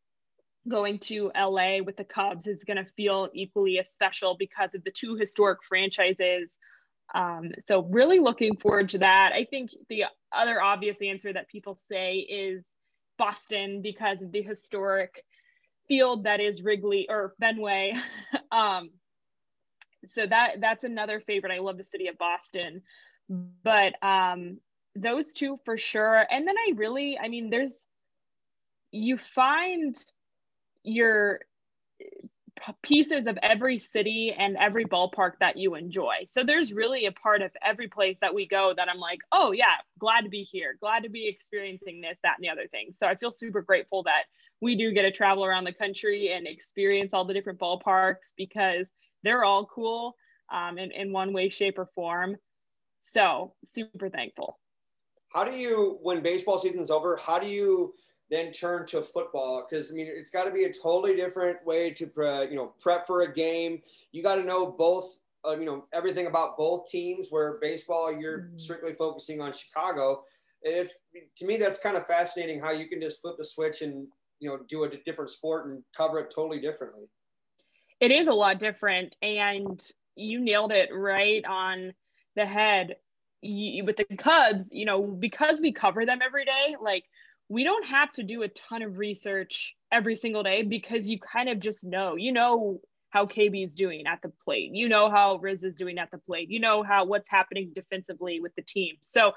going 0.68 1.00
to 1.00 1.32
LA 1.36 1.78
with 1.84 1.98
the 1.98 2.04
Cubs 2.04 2.48
is 2.48 2.64
going 2.64 2.78
to 2.78 2.86
feel 2.94 3.30
equally 3.34 3.80
as 3.80 3.90
special 3.90 4.36
because 4.38 4.76
of 4.76 4.84
the 4.84 4.92
two 4.92 5.16
historic 5.16 5.64
franchises 5.64 6.58
um, 7.14 7.52
so 7.68 7.84
really 7.84 8.20
looking 8.20 8.56
forward 8.58 8.90
to 8.90 9.00
that. 9.00 9.32
I 9.34 9.46
think 9.46 9.72
the 9.90 10.06
other 10.32 10.62
obvious 10.62 10.98
answer 11.02 11.32
that 11.34 11.50
people 11.50 11.76
say 11.76 12.18
is 12.18 12.64
Boston 13.18 13.82
because 13.82 14.22
of 14.22 14.32
the 14.32 14.42
historic 14.42 15.24
field 15.88 16.24
that 16.24 16.40
is 16.40 16.62
Wrigley 16.62 17.08
or 17.10 17.34
Fenway. 17.40 17.94
um, 18.52 18.92
so 20.06 20.26
that 20.26 20.62
that's 20.62 20.84
another 20.84 21.20
favorite. 21.20 21.52
I 21.52 21.60
love 21.60 21.78
the 21.78 21.84
city 21.84 22.08
of 22.08 22.18
Boston, 22.18 22.82
but 23.30 23.94
um, 24.02 24.60
those 24.96 25.34
two 25.34 25.60
for 25.66 25.78
sure. 25.78 26.26
And 26.32 26.48
then 26.48 26.56
I 26.58 26.74
really, 26.76 27.20
I 27.22 27.28
mean, 27.28 27.50
there's 27.50 27.76
you 28.92 29.18
find 29.18 29.96
your 30.84 31.42
pieces 32.84 33.28
of 33.28 33.40
every 33.42 33.78
city 33.78 34.36
and 34.38 34.58
every 34.58 34.86
ballpark 34.86 35.32
that 35.40 35.58
you 35.58 35.76
enjoy. 35.76 36.14
So 36.28 36.44
there's 36.44 36.72
really 36.72 37.06
a 37.06 37.12
part 37.12 37.42
of 37.42 37.52
every 37.64 37.88
place 37.88 38.18
that 38.22 38.36
we 38.36 38.48
go 38.48 38.74
that 38.76 38.88
I'm 38.90 39.00
like, 39.00 39.20
oh, 39.32 39.52
yeah, 39.52 39.76
glad 40.00 40.22
to 40.22 40.30
be 40.30 40.44
here, 40.44 40.78
glad 40.80 41.04
to 41.04 41.10
be 41.10 41.28
experiencing 41.28 42.02
this, 42.02 42.18
that, 42.24 42.36
and 42.38 42.44
the 42.44 42.50
other 42.50 42.68
thing. 42.68 42.92
So 42.92 43.08
I 43.08 43.16
feel 43.16 43.32
super 43.32 43.62
grateful 43.62 44.04
that 44.04 44.24
we 44.60 44.76
do 44.76 44.92
get 44.92 45.04
to 45.04 45.12
travel 45.12 45.44
around 45.44 45.64
the 45.64 45.74
country 45.74 46.34
and 46.34 46.46
experience 46.46 47.14
all 47.14 47.26
the 47.26 47.34
different 47.34 47.60
ballparks 47.60 48.34
because 48.38 48.90
they're 49.24 49.44
all 49.44 49.66
cool 49.66 50.16
um, 50.52 50.78
in, 50.78 50.92
in 50.92 51.12
one 51.12 51.34
way, 51.34 51.50
shape, 51.50 51.80
or 51.80 51.90
form. 51.96 52.36
So 53.02 53.54
super 53.66 54.10
thankful. 54.10 54.60
How 55.34 55.44
do 55.44 55.52
you, 55.52 55.98
when 56.02 56.22
baseball 56.22 56.60
season's 56.60 56.92
over, 56.92 57.18
how 57.18 57.40
do 57.40 57.48
you? 57.48 57.94
Then 58.32 58.52
turn 58.52 58.88
to 58.88 59.02
football 59.02 59.68
because 59.70 59.92
I 59.92 59.96
mean 59.96 60.08
it's 60.10 60.32
got 60.32 60.46
to 60.46 60.52
be 60.52 60.64
a 60.64 60.74
totally 60.74 61.16
different 61.16 61.64
way 61.66 61.92
to 61.92 62.08
pre, 62.08 62.50
you 62.50 62.56
know 62.56 62.74
prep 62.80 63.06
for 63.06 63.22
a 63.24 63.32
game. 63.32 63.82
You 64.14 64.24
got 64.24 64.36
to 64.36 64.44
know 64.44 64.72
both 64.72 65.20
uh, 65.46 65.58
you 65.60 65.66
know 65.66 65.86
everything 65.94 66.28
about 66.28 66.58
both 66.58 66.90
teams. 66.90 67.28
Where 67.30 67.60
baseball 67.62 68.12
you're 68.12 68.40
mm-hmm. 68.40 68.58
strictly 68.58 68.94
focusing 68.94 69.42
on 69.42 69.52
Chicago. 69.54 70.24
It's 70.64 70.96
to 71.38 71.46
me 71.46 71.58
that's 71.58 71.80
kind 71.80 71.98
of 71.98 72.08
fascinating 72.08 72.60
how 72.60 72.72
you 72.72 72.88
can 72.88 73.02
just 73.02 73.22
flip 73.22 73.36
the 73.38 73.44
switch 73.44 73.82
and 73.82 74.08
you 74.40 74.50
know 74.50 74.60
do 74.70 74.86
a 74.86 74.90
different 75.06 75.30
sport 75.30 75.68
and 75.68 75.84
cover 75.96 76.20
it 76.20 76.34
totally 76.34 76.62
differently. 76.62 77.04
It 78.00 78.12
is 78.12 78.30
a 78.30 78.34
lot 78.34 78.60
different, 78.60 79.16
and 79.22 79.80
you 80.16 80.40
nailed 80.40 80.72
it 80.72 80.90
right 80.94 81.44
on 81.46 81.94
the 82.36 82.46
head. 82.46 82.96
You, 83.44 83.86
with 83.86 83.98
the 83.98 84.06
Cubs, 84.18 84.68
you 84.72 84.86
know, 84.86 85.02
because 85.02 85.62
we 85.62 85.72
cover 85.72 86.06
them 86.06 86.20
every 86.22 86.46
day, 86.46 86.76
like 86.80 87.06
we 87.52 87.66
don't 87.66 87.86
have 87.86 88.14
to 88.14 88.24
do 88.24 88.44
a 88.44 88.48
ton 88.48 88.82
of 88.82 88.98
research 88.98 89.76
every 89.92 90.16
single 90.16 90.42
day 90.42 90.64
because 90.64 91.10
you 91.10 91.20
kind 91.20 91.50
of 91.50 91.60
just 91.60 91.84
know, 91.84 92.16
you 92.16 92.32
know 92.32 92.80
how 93.10 93.26
KB 93.26 93.62
is 93.62 93.74
doing 93.74 94.08
at 94.08 94.22
the 94.22 94.32
plate. 94.46 94.70
You 94.72 94.88
know 94.88 95.10
how 95.10 95.36
Riz 95.36 95.66
is 95.66 95.76
doing 95.76 95.98
at 95.98 96.12
the 96.12 96.18
plate. 96.18 96.50
You 96.50 96.62
know 96.62 96.82
how 96.82 97.04
what's 97.04 97.30
happening 97.30 97.74
defensively 97.76 98.40
with 98.40 98.56
the 98.56 98.62
team. 98.62 98.96
So, 99.02 99.34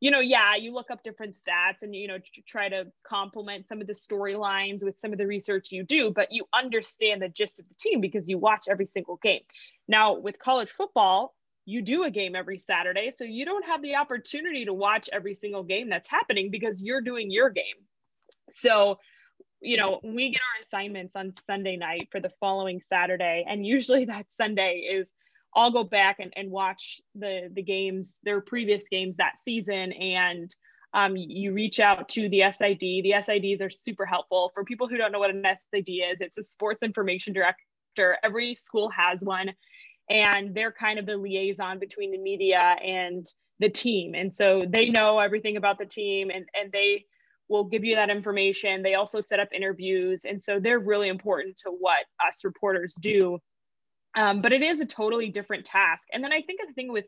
you 0.00 0.10
know, 0.10 0.18
yeah, 0.18 0.56
you 0.56 0.74
look 0.74 0.90
up 0.90 1.04
different 1.04 1.36
stats 1.36 1.82
and 1.82 1.94
you 1.94 2.08
know 2.08 2.18
try 2.48 2.68
to 2.68 2.86
complement 3.06 3.68
some 3.68 3.80
of 3.80 3.86
the 3.86 3.92
storylines 3.92 4.82
with 4.82 4.98
some 4.98 5.12
of 5.12 5.18
the 5.18 5.28
research 5.28 5.70
you 5.70 5.84
do, 5.84 6.10
but 6.10 6.32
you 6.32 6.46
understand 6.52 7.22
the 7.22 7.28
gist 7.28 7.60
of 7.60 7.68
the 7.68 7.76
team 7.78 8.00
because 8.00 8.28
you 8.28 8.38
watch 8.38 8.64
every 8.68 8.86
single 8.86 9.20
game. 9.22 9.42
Now, 9.86 10.14
with 10.18 10.36
college 10.40 10.70
football, 10.76 11.32
you 11.64 11.82
do 11.82 12.04
a 12.04 12.10
game 12.10 12.34
every 12.34 12.58
Saturday. 12.58 13.10
So 13.10 13.24
you 13.24 13.44
don't 13.44 13.64
have 13.66 13.82
the 13.82 13.96
opportunity 13.96 14.64
to 14.64 14.74
watch 14.74 15.08
every 15.12 15.34
single 15.34 15.62
game 15.62 15.88
that's 15.88 16.08
happening 16.08 16.50
because 16.50 16.82
you're 16.82 17.00
doing 17.00 17.30
your 17.30 17.50
game. 17.50 17.64
So, 18.50 18.98
you 19.60 19.76
know, 19.76 20.00
we 20.02 20.30
get 20.30 20.40
our 20.40 20.60
assignments 20.60 21.14
on 21.14 21.32
Sunday 21.46 21.76
night 21.76 22.08
for 22.10 22.20
the 22.20 22.32
following 22.40 22.80
Saturday. 22.80 23.44
And 23.48 23.64
usually 23.64 24.04
that 24.06 24.26
Sunday 24.30 24.88
is 24.90 25.08
I'll 25.54 25.70
go 25.70 25.84
back 25.84 26.16
and, 26.18 26.32
and 26.34 26.50
watch 26.50 27.00
the 27.14 27.50
the 27.52 27.62
games, 27.62 28.18
their 28.24 28.40
previous 28.40 28.88
games 28.88 29.16
that 29.16 29.34
season. 29.44 29.92
And 29.92 30.54
um, 30.94 31.16
you 31.16 31.52
reach 31.52 31.80
out 31.80 32.08
to 32.10 32.28
the 32.28 32.42
SID. 32.52 32.78
The 32.80 33.14
SIDs 33.16 33.62
are 33.62 33.70
super 33.70 34.04
helpful. 34.04 34.50
For 34.54 34.64
people 34.64 34.88
who 34.88 34.96
don't 34.96 35.12
know 35.12 35.18
what 35.18 35.30
an 35.30 35.44
SID 35.44 35.88
is, 35.88 36.20
it's 36.20 36.38
a 36.38 36.42
sports 36.42 36.82
information 36.82 37.32
director. 37.32 38.18
Every 38.22 38.54
school 38.54 38.90
has 38.90 39.22
one 39.22 39.52
and 40.10 40.54
they're 40.54 40.72
kind 40.72 40.98
of 40.98 41.06
the 41.06 41.16
liaison 41.16 41.78
between 41.78 42.10
the 42.10 42.18
media 42.18 42.76
and 42.84 43.26
the 43.58 43.68
team. 43.68 44.14
And 44.14 44.34
so 44.34 44.64
they 44.68 44.88
know 44.88 45.18
everything 45.18 45.56
about 45.56 45.78
the 45.78 45.86
team 45.86 46.30
and, 46.30 46.44
and 46.60 46.72
they 46.72 47.04
will 47.48 47.64
give 47.64 47.84
you 47.84 47.94
that 47.94 48.10
information. 48.10 48.82
They 48.82 48.94
also 48.94 49.20
set 49.20 49.40
up 49.40 49.48
interviews. 49.52 50.22
And 50.24 50.42
so 50.42 50.58
they're 50.58 50.78
really 50.78 51.08
important 51.08 51.56
to 51.58 51.70
what 51.70 51.98
us 52.26 52.44
reporters 52.44 52.94
do. 52.94 53.38
Um, 54.16 54.42
but 54.42 54.52
it 54.52 54.62
is 54.62 54.80
a 54.80 54.86
totally 54.86 55.30
different 55.30 55.64
task. 55.64 56.04
And 56.12 56.22
then 56.22 56.32
I 56.32 56.42
think 56.42 56.60
the 56.66 56.72
thing 56.74 56.92
with 56.92 57.06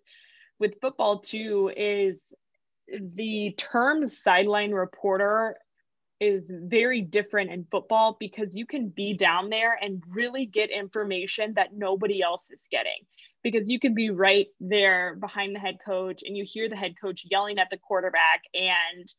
with 0.61 0.81
football 0.81 1.19
too 1.19 1.73
is 1.77 2.27
the 2.89 3.55
term 3.59 4.07
sideline 4.07 4.73
reporter 4.73 5.57
is 6.21 6.51
very 6.51 7.01
different 7.01 7.51
in 7.51 7.67
football 7.71 8.17
because 8.19 8.57
you 8.57 8.67
can 8.67 8.89
be 8.89 9.15
down 9.15 9.51
there 9.51 9.77
and 9.81 10.03
really 10.11 10.47
get 10.47 10.71
information 10.71 11.55
that 11.55 11.75
nobody 11.75 12.23
else 12.23 12.47
is 12.51 12.63
getting. 12.71 13.07
Because 13.43 13.69
you 13.69 13.79
can 13.79 13.95
be 13.95 14.09
right 14.09 14.47
there 14.59 15.17
behind 15.17 15.55
the 15.55 15.61
head 15.61 15.77
coach 15.85 16.23
and 16.25 16.35
you 16.35 16.45
hear 16.47 16.67
the 16.67 16.77
head 16.77 16.95
coach 16.99 17.27
yelling 17.31 17.59
at 17.59 17.69
the 17.69 17.77
quarterback 17.77 18.43
and 18.55 19.13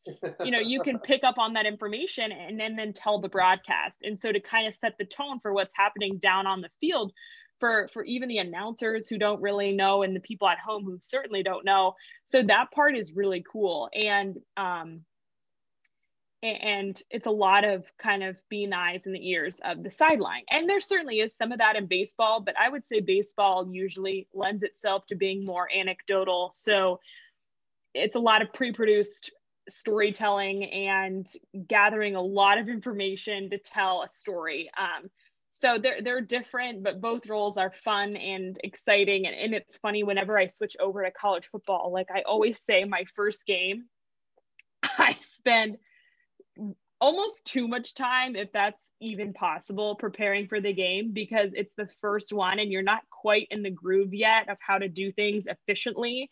you 0.44 0.50
know 0.50 0.58
you 0.58 0.80
can 0.80 0.98
pick 1.04 1.22
up 1.22 1.38
on 1.38 1.52
that 1.52 1.64
information 1.64 2.32
and 2.32 2.58
then 2.58 2.74
then 2.74 2.92
tell 2.92 3.20
the 3.20 3.28
broadcast. 3.28 3.98
And 4.02 4.18
so 4.18 4.32
to 4.32 4.40
kind 4.40 4.66
of 4.66 4.74
set 4.74 4.94
the 4.98 5.04
tone 5.04 5.38
for 5.38 5.52
what's 5.52 5.74
happening 5.76 6.18
down 6.18 6.48
on 6.48 6.60
the 6.60 6.70
field 6.80 7.12
for 7.60 7.86
for 7.88 8.02
even 8.04 8.28
the 8.28 8.38
announcers 8.38 9.06
who 9.06 9.16
don't 9.16 9.40
really 9.40 9.70
know 9.70 10.02
and 10.02 10.14
the 10.14 10.20
people 10.20 10.48
at 10.48 10.58
home 10.58 10.84
who 10.84 10.98
certainly 11.00 11.44
don't 11.44 11.64
know. 11.64 11.94
So 12.24 12.42
that 12.42 12.72
part 12.72 12.96
is 12.96 13.12
really 13.12 13.44
cool. 13.48 13.88
And 13.94 14.38
um 14.56 15.02
and 16.46 17.00
it's 17.10 17.26
a 17.26 17.30
lot 17.30 17.64
of 17.64 17.84
kind 17.98 18.22
of 18.22 18.36
being 18.48 18.70
the 18.70 18.78
eyes 18.78 19.06
and 19.06 19.14
the 19.14 19.28
ears 19.28 19.60
of 19.64 19.82
the 19.82 19.90
sideline. 19.90 20.42
And 20.50 20.68
there 20.68 20.80
certainly 20.80 21.20
is 21.20 21.32
some 21.38 21.52
of 21.52 21.58
that 21.58 21.76
in 21.76 21.86
baseball, 21.86 22.40
but 22.40 22.54
I 22.58 22.68
would 22.68 22.84
say 22.84 23.00
baseball 23.00 23.68
usually 23.70 24.28
lends 24.32 24.62
itself 24.62 25.06
to 25.06 25.14
being 25.14 25.44
more 25.44 25.68
anecdotal. 25.72 26.52
So 26.54 27.00
it's 27.94 28.16
a 28.16 28.20
lot 28.20 28.42
of 28.42 28.52
pre 28.52 28.72
produced 28.72 29.30
storytelling 29.68 30.64
and 30.64 31.26
gathering 31.66 32.14
a 32.14 32.22
lot 32.22 32.58
of 32.58 32.68
information 32.68 33.50
to 33.50 33.58
tell 33.58 34.02
a 34.02 34.08
story. 34.08 34.70
Um, 34.76 35.10
so 35.50 35.78
they're, 35.78 36.02
they're 36.02 36.20
different, 36.20 36.82
but 36.82 37.00
both 37.00 37.28
roles 37.28 37.56
are 37.56 37.72
fun 37.72 38.16
and 38.16 38.58
exciting. 38.62 39.26
And, 39.26 39.34
and 39.34 39.54
it's 39.54 39.78
funny 39.78 40.02
whenever 40.02 40.38
I 40.38 40.48
switch 40.48 40.76
over 40.78 41.02
to 41.02 41.10
college 41.10 41.46
football, 41.46 41.90
like 41.92 42.10
I 42.10 42.22
always 42.22 42.60
say, 42.62 42.84
my 42.84 43.04
first 43.14 43.46
game, 43.46 43.86
I 44.82 45.16
spend 45.20 45.78
almost 47.00 47.44
too 47.44 47.68
much 47.68 47.94
time 47.94 48.36
if 48.36 48.50
that's 48.52 48.88
even 49.00 49.32
possible 49.32 49.96
preparing 49.96 50.48
for 50.48 50.60
the 50.60 50.72
game 50.72 51.12
because 51.12 51.50
it's 51.54 51.74
the 51.76 51.88
first 52.00 52.32
one 52.32 52.58
and 52.58 52.72
you're 52.72 52.82
not 52.82 53.02
quite 53.10 53.46
in 53.50 53.62
the 53.62 53.70
groove 53.70 54.14
yet 54.14 54.48
of 54.48 54.56
how 54.60 54.78
to 54.78 54.88
do 54.88 55.12
things 55.12 55.44
efficiently. 55.46 56.30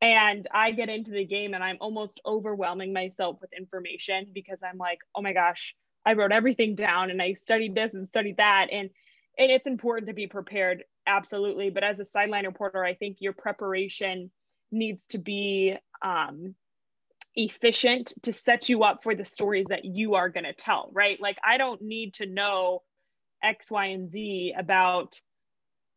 And 0.00 0.48
i 0.52 0.72
get 0.72 0.88
into 0.88 1.12
the 1.12 1.24
game 1.24 1.54
and 1.54 1.62
i'm 1.62 1.78
almost 1.80 2.20
overwhelming 2.26 2.92
myself 2.92 3.38
with 3.40 3.52
information 3.52 4.26
because 4.32 4.60
i'm 4.64 4.76
like 4.76 4.98
oh 5.14 5.22
my 5.22 5.32
gosh 5.32 5.76
i 6.04 6.14
wrote 6.14 6.32
everything 6.32 6.74
down 6.74 7.10
and 7.10 7.22
i 7.22 7.34
studied 7.34 7.76
this 7.76 7.94
and 7.94 8.08
studied 8.08 8.38
that. 8.38 8.68
And 8.72 8.90
and 9.38 9.50
it's 9.50 9.68
important 9.68 10.08
to 10.08 10.14
be 10.14 10.26
prepared 10.26 10.84
absolutely. 11.06 11.70
But 11.70 11.84
as 11.84 12.00
a 12.00 12.04
sideline 12.04 12.46
reporter 12.46 12.84
i 12.84 12.94
think 12.94 13.18
your 13.20 13.34
preparation 13.34 14.32
needs 14.72 15.06
to 15.06 15.18
be 15.18 15.76
um, 16.02 16.56
efficient 17.34 18.12
to 18.22 18.32
set 18.32 18.68
you 18.68 18.82
up 18.82 19.02
for 19.02 19.14
the 19.14 19.24
stories 19.24 19.66
that 19.68 19.84
you 19.84 20.14
are 20.14 20.28
going 20.28 20.44
to 20.44 20.52
tell, 20.52 20.90
right? 20.92 21.20
Like, 21.20 21.38
I 21.44 21.56
don't 21.56 21.80
need 21.82 22.14
to 22.14 22.26
know 22.26 22.82
X, 23.42 23.70
Y, 23.70 23.84
and 23.88 24.10
Z 24.10 24.54
about 24.56 25.20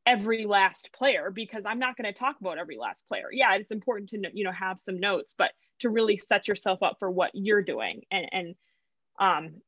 every 0.06 0.45
last 0.45 0.91
player 0.93 1.32
because 1.32 1.65
I'm 1.65 1.80
not 1.80 1.98
going 1.98 2.12
to 2.12 2.17
talk 2.17 2.39
about 2.39 2.58
every 2.58 2.78
last 2.78 3.08
player. 3.08 3.28
Yeah, 3.32 3.56
it's 3.56 3.71
important 3.71 4.10
to 4.10 4.21
you 4.34 4.43
know 4.43 4.52
have 4.52 4.80
some 4.80 5.00
notes, 5.00 5.36
but 5.38 5.52
to 5.80 5.89
really 5.89 6.17
set 6.17 6.48
yourself 6.48 6.84
up 6.84 6.98
for 7.00 7.10
what 7.10 7.32
you're 7.34 7.63
doing 7.63 8.04
and 8.12 8.28
and 8.32 8.56
um 9.19 9.62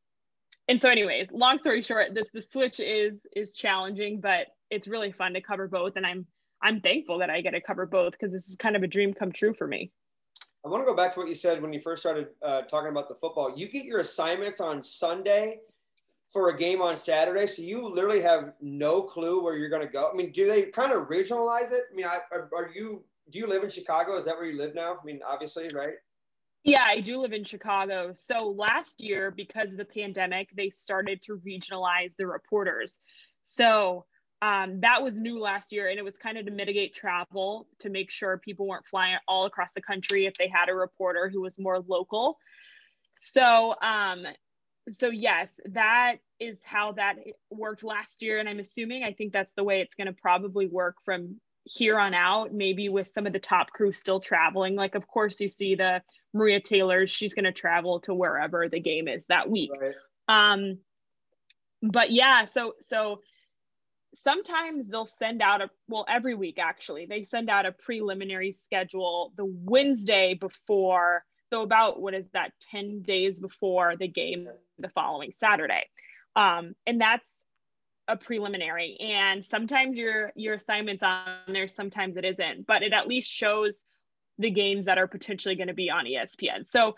and 0.70 0.82
so 0.82 0.90
anyways, 0.90 1.32
long 1.32 1.60
story 1.60 1.82
short, 1.82 2.14
this 2.14 2.30
the 2.30 2.42
switch 2.42 2.80
is 2.80 3.26
is 3.36 3.54
challenging, 3.54 4.20
but 4.22 4.48
it's 4.70 4.88
really 4.88 5.12
fun 5.12 5.34
to 5.34 5.42
cover 5.42 5.68
both 5.68 5.96
and 5.96 6.06
I'm 6.06 6.28
I'm 6.62 6.82
thankful 6.82 7.20
that 7.20 7.30
I 7.30 7.42
get 7.42 7.52
to 7.52 7.62
cover 7.62 7.86
both 7.86 8.12
because 8.12 8.32
this 8.32 8.48
is 8.50 8.56
kind 8.56 8.76
of 8.76 8.84
a 8.84 8.88
dream 8.88 9.14
come 9.14 9.32
true 9.32 9.54
for 9.54 9.68
me. 9.68 9.92
I 10.68 10.70
want 10.70 10.82
to 10.82 10.86
go 10.86 10.94
back 10.94 11.14
to 11.14 11.20
what 11.22 11.30
you 11.30 11.36
said 11.36 11.62
when 11.62 11.72
you 11.72 11.80
first 11.80 12.02
started 12.02 12.28
uh, 12.44 12.64
talking 12.64 12.90
about 12.90 13.08
the 13.08 13.16
football. 13.16 13.58
You 13.58 13.70
get 13.70 13.86
your 13.86 14.02
assignments 14.02 14.60
on 14.60 14.82
Sunday 14.82 15.62
for 16.28 16.50
a 16.50 16.58
game 16.58 16.82
on 16.82 16.98
Saturday, 16.98 17.48
so 17.48 17.62
you 17.62 17.88
literally 17.88 18.20
have 18.20 18.52
no 18.60 19.02
clue 19.02 19.42
where 19.42 19.56
you're 19.56 19.70
going 19.70 19.88
to 19.88 19.92
go. 19.92 20.10
I 20.12 20.14
mean, 20.14 20.34
do 20.34 20.46
they 20.46 20.64
kind 20.64 20.92
of 20.92 21.08
regionalize 21.08 21.72
it? 21.72 21.84
I 21.90 21.96
mean, 21.96 22.06
are, 22.06 22.50
are 22.54 22.70
you 22.76 23.06
do 23.32 23.40
you 23.40 23.48
live 23.48 23.64
in 23.64 23.70
Chicago? 23.70 24.18
Is 24.18 24.26
that 24.26 24.36
where 24.36 24.46
you 24.46 24.58
live 24.58 24.76
now? 24.76 24.98
I 25.02 25.06
mean, 25.06 25.22
obviously, 25.26 25.70
right? 25.74 25.94
Yeah, 26.66 26.84
I 26.84 27.00
do 27.00 27.22
live 27.22 27.32
in 27.32 27.46
Chicago. 27.46 28.12
So 28.14 28.50
last 28.50 29.02
year, 29.02 29.32
because 29.32 29.72
of 29.72 29.78
the 29.78 29.86
pandemic, 29.86 30.50
they 30.54 30.70
started 30.70 31.22
to 31.24 31.38
regionalize 31.48 32.14
the 32.18 32.28
reporters. 32.28 33.00
So 33.44 34.04
um, 34.42 34.82
that 34.82 35.02
was 35.02 35.20
new 35.20 35.40
last 35.40 35.72
year 35.72 35.90
and 35.90 35.98
it 35.98 36.04
was 36.04 36.18
kind 36.18 36.38
of 36.38 36.46
to 36.46 36.52
mitigate 36.52 36.94
travel 36.94 37.68
to 37.80 37.90
make 37.90 38.12
sure 38.12 38.38
people 38.38 38.68
weren't 38.68 38.86
flying 38.86 39.18
all 39.28 39.46
across 39.46 39.74
the 39.74 39.82
country 39.82 40.26
if 40.26 40.36
they 40.36 40.48
had 40.48 40.70
a 40.70 40.76
reporter 40.76 41.30
who 41.30 41.42
was 41.42 41.58
more 41.58 41.80
local. 41.80 42.38
So 43.20 43.76
um, 43.82 44.26
so 44.90 45.10
yes 45.10 45.52
that 45.72 46.18
is 46.40 46.60
how 46.64 46.94
that 46.94 47.18
worked 47.52 47.84
last 47.84 48.24
year 48.24 48.40
and 48.40 48.48
i'm 48.48 48.60
assuming 48.60 49.04
i 49.04 49.12
think 49.12 49.34
that's 49.34 49.52
the 49.58 49.64
way 49.64 49.82
it's 49.82 49.96
going 49.96 50.08
to 50.08 50.14
probably 50.14 50.66
work 50.66 50.96
from 51.04 51.36
here 51.68 52.00
on 52.00 52.14
out 52.14 52.54
maybe 52.54 52.90
with 52.90 53.08
some 53.14 53.28
of 53.28 53.34
the 53.34 53.40
top 53.40 53.72
crew 53.72 53.92
still 53.92 54.20
traveling. 54.20 54.76
Like 54.76 54.96
of 54.96 55.08
course 55.08 55.40
you 55.40 55.50
see 55.50 55.76
the 55.76 56.02
maria 56.34 56.62
taylor 56.62 57.08
she's 57.08 57.34
going 57.34 57.46
to 57.46 57.52
travel 57.52 58.00
to 58.02 58.14
wherever 58.14 58.70
the 58.70 58.80
game 58.80 59.08
is 59.08 59.26
that 59.28 59.50
week. 59.50 59.72
Right. 59.80 59.96
um 60.28 60.78
but 61.82 62.12
yeah 62.12 62.46
so 62.46 62.74
so 62.80 63.22
sometimes 64.24 64.88
they'll 64.88 65.06
send 65.06 65.42
out 65.42 65.62
a 65.62 65.70
well 65.88 66.06
every 66.08 66.36
week 66.36 66.58
actually 66.60 67.06
they 67.06 67.24
send 67.24 67.50
out 67.50 67.66
a 67.66 67.72
preliminary 67.72 68.52
schedule 68.52 69.32
the 69.38 69.46
wednesday 69.46 70.34
before 70.34 71.24
so 71.52 71.62
about 71.62 72.02
what 72.02 72.14
is 72.14 72.26
that 72.34 72.52
10 72.72 73.04
days 73.04 73.40
before 73.40 73.96
the 73.98 74.08
game 74.08 74.48
the 74.80 74.90
following 74.90 75.32
saturday. 75.38 75.86
Um, 76.36 76.76
and 76.86 77.02
that's 77.02 77.44
a 78.08 78.16
preliminary. 78.16 78.98
And 79.00 79.44
sometimes 79.44 79.98
your 79.98 80.32
your 80.36 80.54
assignments 80.56 81.04
on 81.04 81.26
there 81.48 81.68
sometimes 81.68 82.18
it 82.18 82.26
isn't 82.26 82.68
but 82.68 82.84
it 82.84 82.94
at 82.94 83.08
least 83.08 83.30
shows 83.30 83.84
the 84.40 84.52
games 84.52 84.86
that 84.86 84.98
are 84.98 85.08
potentially 85.08 85.56
going 85.56 85.68
to 85.68 85.74
be 85.74 85.90
on 85.90 86.06
espn 86.06 86.68
so 86.68 86.96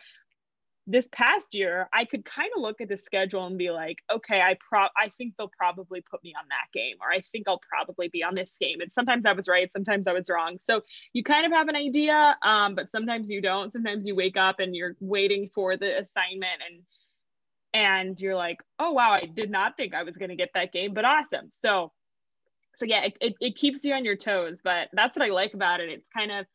this 0.89 1.07
past 1.11 1.53
year, 1.53 1.87
I 1.93 2.03
could 2.03 2.25
kind 2.25 2.49
of 2.55 2.63
look 2.63 2.81
at 2.81 2.89
the 2.89 2.97
schedule 2.97 3.45
and 3.45 3.59
be 3.59 3.69
like, 3.69 3.99
okay, 4.11 4.41
I 4.41 4.57
pro 4.59 4.87
I 4.97 5.09
think 5.09 5.35
they'll 5.37 5.51
probably 5.55 6.01
put 6.01 6.23
me 6.23 6.33
on 6.37 6.45
that 6.49 6.67
game, 6.73 6.95
or 6.99 7.11
I 7.11 7.21
think 7.21 7.47
I'll 7.47 7.61
probably 7.69 8.07
be 8.07 8.23
on 8.23 8.33
this 8.33 8.57
game. 8.59 8.81
And 8.81 8.91
sometimes 8.91 9.25
I 9.27 9.33
was 9.33 9.47
right, 9.47 9.71
sometimes 9.71 10.07
I 10.07 10.13
was 10.13 10.29
wrong. 10.29 10.57
So 10.59 10.81
you 11.13 11.23
kind 11.23 11.45
of 11.45 11.51
have 11.51 11.67
an 11.67 11.75
idea, 11.75 12.35
um, 12.41 12.73
but 12.73 12.89
sometimes 12.89 13.29
you 13.29 13.39
don't. 13.39 13.71
Sometimes 13.71 14.07
you 14.07 14.15
wake 14.15 14.35
up 14.35 14.59
and 14.59 14.75
you're 14.75 14.95
waiting 14.99 15.51
for 15.53 15.77
the 15.77 15.99
assignment 15.99 16.61
and 16.67 16.81
and 17.71 18.19
you're 18.19 18.35
like, 18.35 18.57
oh 18.79 18.91
wow, 18.91 19.11
I 19.11 19.27
did 19.27 19.51
not 19.51 19.77
think 19.77 19.93
I 19.93 20.01
was 20.01 20.17
gonna 20.17 20.35
get 20.35 20.49
that 20.55 20.73
game, 20.73 20.95
but 20.95 21.05
awesome. 21.05 21.49
So 21.51 21.91
so 22.73 22.85
yeah, 22.85 23.03
it, 23.03 23.17
it, 23.21 23.33
it 23.39 23.55
keeps 23.57 23.83
you 23.83 23.93
on 23.93 24.05
your 24.05 24.15
toes, 24.15 24.61
but 24.63 24.87
that's 24.93 25.15
what 25.15 25.27
I 25.27 25.31
like 25.31 25.53
about 25.53 25.81
it. 25.81 25.89
It's 25.89 26.09
kind 26.09 26.31
of 26.31 26.47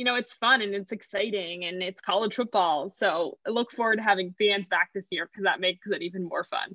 you 0.00 0.04
know, 0.04 0.14
it's 0.14 0.32
fun 0.32 0.62
and 0.62 0.74
it's 0.74 0.92
exciting 0.92 1.66
and 1.66 1.82
it's 1.82 2.00
college 2.00 2.34
football. 2.34 2.88
So 2.88 3.36
I 3.46 3.50
look 3.50 3.70
forward 3.70 3.96
to 3.96 4.02
having 4.02 4.34
fans 4.38 4.66
back 4.66 4.88
this 4.94 5.08
year 5.10 5.28
because 5.30 5.44
that 5.44 5.60
makes 5.60 5.86
it 5.86 6.00
even 6.00 6.26
more 6.26 6.42
fun. 6.44 6.74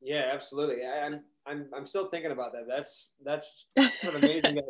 Yeah, 0.00 0.30
absolutely. 0.32 0.86
I, 0.86 1.04
am 1.04 1.20
I'm, 1.46 1.66
I'm 1.76 1.84
still 1.84 2.06
thinking 2.06 2.30
about 2.30 2.54
that. 2.54 2.64
That's, 2.66 3.16
that's 3.22 3.72
kind 3.78 3.92
of 4.04 4.14
amazing. 4.14 4.54
that, 4.54 4.64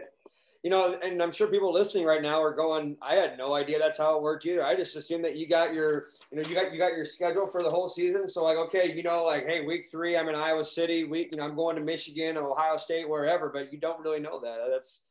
you 0.65 0.71
know, 0.71 0.99
and 1.01 1.23
I'm 1.23 1.31
sure 1.31 1.47
people 1.47 1.73
listening 1.73 2.05
right 2.05 2.21
now 2.21 2.43
are 2.43 2.57
going, 2.57 2.97
I 3.01 3.15
had 3.15 3.39
no 3.39 3.55
idea 3.55 3.79
that's 3.79 3.99
how 3.99 4.17
it 4.17 4.23
worked 4.23 4.47
either. 4.47 4.67
I 4.67 4.75
just 4.75 4.97
assumed 4.97 5.25
that 5.25 5.37
you 5.37 5.49
got 5.49 5.73
your, 5.73 6.09
you 6.33 6.39
know, 6.39 6.49
you 6.49 6.57
got, 6.57 6.73
you 6.73 6.81
got 6.81 6.97
your 6.97 7.05
schedule 7.05 7.47
for 7.47 7.63
the 7.63 7.71
whole 7.71 7.87
season. 7.87 8.27
So 8.27 8.43
like, 8.43 8.57
okay, 8.57 8.93
you 8.97 9.05
know, 9.05 9.23
like, 9.23 9.47
Hey, 9.47 9.65
week 9.65 9.87
three, 9.89 10.17
I'm 10.17 10.29
in 10.29 10.35
Iowa 10.35 10.65
city 10.65 11.05
week, 11.05 11.29
you 11.31 11.39
know, 11.39 11.45
I'm 11.45 11.55
going 11.55 11.77
to 11.77 11.83
Michigan, 11.83 12.37
Ohio 12.37 12.79
state, 12.79 13.09
wherever, 13.09 13.49
but 13.49 13.73
you 13.73 13.79
don't 13.79 14.01
really 14.01 14.19
know 14.19 14.41
that. 14.41 14.57
That's, 14.69 15.05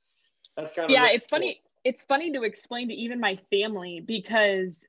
that's 0.57 0.73
kind 0.73 0.87
of, 0.87 0.91
yeah, 0.91 1.07
it's 1.07 1.27
cool. 1.27 1.39
funny 1.39 1.61
it's 1.83 2.03
funny 2.03 2.31
to 2.33 2.43
explain 2.43 2.89
to 2.89 2.93
even 2.93 3.19
my 3.19 3.37
family 3.49 3.99
because 3.99 4.81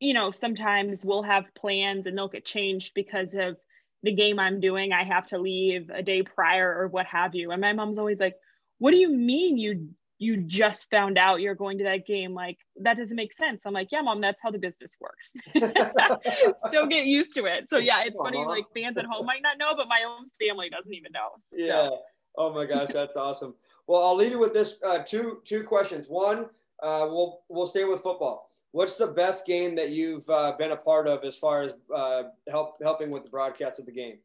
you 0.00 0.14
know 0.14 0.30
sometimes 0.30 1.04
we'll 1.04 1.22
have 1.22 1.54
plans 1.54 2.06
and 2.06 2.16
they'll 2.16 2.28
get 2.28 2.44
changed 2.44 2.92
because 2.94 3.34
of 3.34 3.56
the 4.02 4.12
game 4.12 4.38
I'm 4.38 4.60
doing. 4.60 4.92
I 4.92 5.04
have 5.04 5.26
to 5.26 5.38
leave 5.38 5.88
a 5.90 6.02
day 6.02 6.22
prior 6.22 6.76
or 6.76 6.88
what 6.88 7.06
have 7.06 7.34
you. 7.34 7.52
And 7.52 7.60
my 7.60 7.72
mom's 7.72 7.98
always 7.98 8.18
like 8.18 8.34
what 8.78 8.90
do 8.90 8.96
you 8.96 9.16
mean 9.16 9.58
you 9.58 9.90
you 10.18 10.36
just 10.36 10.88
found 10.90 11.18
out 11.18 11.40
you're 11.40 11.54
going 11.54 11.78
to 11.78 11.84
that 11.84 12.06
game? 12.06 12.32
Like 12.32 12.58
that 12.80 12.96
doesn't 12.96 13.16
make 13.16 13.32
sense. 13.32 13.62
I'm 13.64 13.72
like 13.72 13.92
yeah 13.92 14.02
mom 14.02 14.20
that's 14.20 14.40
how 14.42 14.50
the 14.50 14.58
business 14.58 14.96
works. 15.00 15.32
Still 16.68 16.86
get 16.86 17.06
used 17.06 17.36
to 17.36 17.44
it. 17.44 17.68
So 17.68 17.78
yeah 17.78 18.02
it's 18.02 18.18
funny 18.18 18.38
uh-huh. 18.38 18.48
like 18.48 18.64
fans 18.74 18.96
at 18.96 19.04
home 19.04 19.26
might 19.26 19.42
not 19.42 19.58
know 19.58 19.74
but 19.76 19.86
my 19.88 20.02
own 20.06 20.26
family 20.40 20.68
doesn't 20.68 20.92
even 20.92 21.12
know. 21.12 21.28
Yeah. 21.52 21.88
So. 21.88 21.98
oh 22.38 22.52
my 22.52 22.66
gosh 22.66 22.88
that's 22.92 23.16
awesome 23.16 23.54
well, 23.86 24.02
I'll 24.02 24.16
leave 24.16 24.30
you 24.30 24.38
with 24.38 24.54
this 24.54 24.80
uh, 24.84 24.98
two 25.00 25.40
two 25.44 25.64
questions. 25.64 26.08
One, 26.08 26.46
uh, 26.82 27.06
we'll 27.08 27.42
we'll 27.48 27.66
stay 27.66 27.84
with 27.84 28.00
football. 28.00 28.50
What's 28.72 28.96
the 28.96 29.08
best 29.08 29.46
game 29.46 29.74
that 29.76 29.90
you've 29.90 30.28
uh, 30.30 30.52
been 30.52 30.70
a 30.70 30.76
part 30.76 31.06
of 31.06 31.24
as 31.24 31.36
far 31.36 31.62
as 31.62 31.74
uh, 31.94 32.24
help 32.48 32.76
helping 32.82 33.10
with 33.10 33.24
the 33.24 33.30
broadcast 33.30 33.78
of 33.78 33.86
the 33.86 33.92
game? 33.92 34.18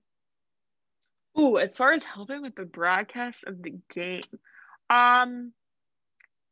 Ooh, 1.40 1.58
as 1.58 1.76
far 1.78 1.92
as 1.92 2.04
helping 2.04 2.42
with 2.42 2.56
the 2.56 2.66
broadcast 2.66 3.44
of 3.46 3.62
the 3.62 3.76
game, 3.94 4.22
um, 4.90 5.52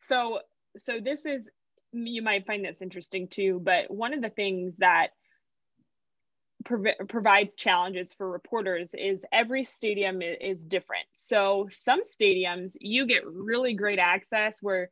so 0.02 0.40
so 0.76 1.00
this 1.00 1.26
is 1.26 1.50
you 1.92 2.22
might 2.22 2.46
find 2.46 2.66
this 2.66 2.82
interesting 2.82 3.28
too, 3.28 3.60
but 3.64 3.90
one 3.90 4.14
of 4.14 4.22
the 4.22 4.30
things 4.30 4.74
that 4.80 5.10
prov- 6.66 7.08
provides 7.08 7.56
challenges 7.56 8.14
for 8.14 8.30
reporters 8.30 8.94
is 8.94 9.24
every 9.32 9.64
stadium 9.64 10.22
is 10.22 10.64
different. 10.64 11.06
So 11.14 11.68
some 11.72 12.02
stadiums 12.02 12.76
you 12.80 13.06
get 13.06 13.26
really 13.26 13.74
great 13.74 14.00
access 14.00 14.58
where 14.62 14.90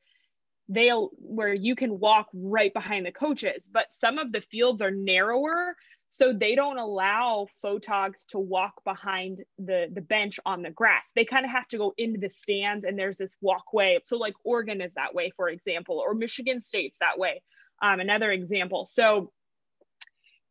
they'll 0.69 1.09
where 1.17 1.53
you 1.53 1.75
can 1.75 1.99
walk 1.99 2.27
right 2.33 2.73
behind 2.73 3.05
the 3.05 3.11
coaches, 3.11 3.69
but 3.71 3.93
some 3.93 4.17
of 4.17 4.31
the 4.31 4.41
fields 4.41 4.81
are 4.81 4.91
narrower 4.91 5.75
so 6.09 6.31
they 6.31 6.53
don't 6.53 6.77
allow 6.77 7.47
photogs 7.65 8.27
to 8.27 8.39
walk 8.39 8.83
behind 8.85 9.43
the 9.57 9.87
the 9.91 10.01
bench 10.01 10.39
on 10.45 10.61
the 10.61 10.69
grass. 10.69 11.11
They 11.15 11.25
kind 11.25 11.43
of 11.43 11.51
have 11.51 11.67
to 11.69 11.77
go 11.77 11.93
into 11.97 12.19
the 12.19 12.29
stands 12.29 12.85
and 12.85 12.97
there's 12.97 13.17
this 13.17 13.35
walkway. 13.41 13.99
So 14.05 14.17
like 14.17 14.35
oregon 14.43 14.79
is 14.79 14.93
that 14.93 15.15
way 15.15 15.31
for 15.35 15.49
example 15.49 16.01
or 16.05 16.13
michigan 16.13 16.61
state's 16.61 16.99
that 16.99 17.19
way 17.19 17.41
um, 17.81 17.99
another 17.99 18.31
example. 18.31 18.85
So 18.85 19.31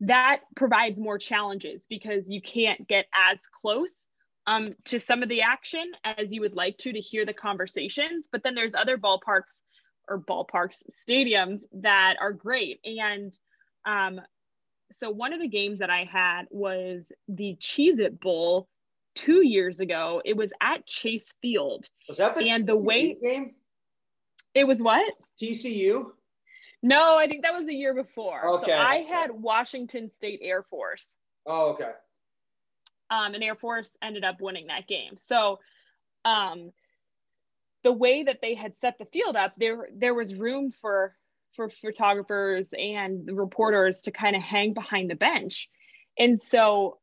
that 0.02 0.40
provides 0.56 1.00
more 1.00 1.18
challenges 1.18 1.86
because 1.88 2.28
you 2.28 2.40
can't 2.40 2.86
get 2.86 3.06
as 3.30 3.40
close 3.46 4.08
um, 4.46 4.74
to 4.84 4.98
some 4.98 5.22
of 5.22 5.28
the 5.28 5.42
action 5.42 5.84
as 6.04 6.32
you 6.32 6.40
would 6.40 6.54
like 6.54 6.76
to 6.78 6.92
to 6.92 7.00
hear 7.00 7.24
the 7.24 7.32
conversations 7.32 8.28
but 8.30 8.42
then 8.42 8.54
there's 8.54 8.74
other 8.74 8.98
ballparks 8.98 9.60
or 10.08 10.20
ballparks 10.20 10.82
stadiums 11.08 11.60
that 11.72 12.16
are 12.20 12.32
great 12.32 12.80
and 12.84 13.38
um, 13.84 14.20
so 14.92 15.10
one 15.10 15.32
of 15.32 15.40
the 15.40 15.48
games 15.48 15.78
that 15.80 15.90
I 15.90 16.04
had 16.04 16.46
was 16.50 17.10
the 17.28 17.56
Cheez 17.60 17.98
It 17.98 18.20
Bowl 18.20 18.68
two 19.14 19.44
years 19.46 19.80
ago. 19.80 20.22
It 20.24 20.36
was 20.36 20.52
at 20.60 20.86
Chase 20.86 21.32
Field. 21.40 21.88
Was 22.08 22.18
that 22.18 22.36
the 22.36 22.48
and 22.48 22.64
TCU 22.64 22.66
the 22.66 22.82
way 22.82 23.16
game? 23.20 23.54
It 24.54 24.66
was 24.66 24.80
what? 24.80 25.12
TCU. 25.40 26.10
No, 26.82 27.16
I 27.16 27.26
think 27.26 27.42
that 27.42 27.54
was 27.54 27.64
the 27.64 27.74
year 27.74 27.94
before. 27.94 28.44
Okay. 28.44 28.72
So 28.72 28.76
I 28.76 28.96
had 29.08 29.30
Washington 29.30 30.10
State 30.10 30.40
Air 30.42 30.62
Force. 30.62 31.16
Oh, 31.46 31.70
okay. 31.72 31.90
Um, 33.10 33.34
and 33.34 33.44
Air 33.44 33.54
Force 33.54 33.90
ended 34.02 34.24
up 34.24 34.40
winning 34.40 34.66
that 34.68 34.88
game. 34.88 35.16
So, 35.16 35.60
um, 36.24 36.72
the 37.82 37.92
way 37.92 38.22
that 38.22 38.40
they 38.40 38.54
had 38.54 38.74
set 38.80 38.98
the 38.98 39.04
field 39.06 39.36
up, 39.36 39.54
there 39.56 39.88
there 39.94 40.14
was 40.14 40.34
room 40.34 40.70
for 40.70 41.14
for 41.54 41.68
photographers 41.68 42.72
and 42.76 43.28
reporters 43.36 44.02
to 44.02 44.10
kind 44.10 44.34
of 44.34 44.42
hang 44.42 44.72
behind 44.72 45.10
the 45.10 45.14
bench. 45.14 45.68
And 46.18 46.40
so 46.40 46.98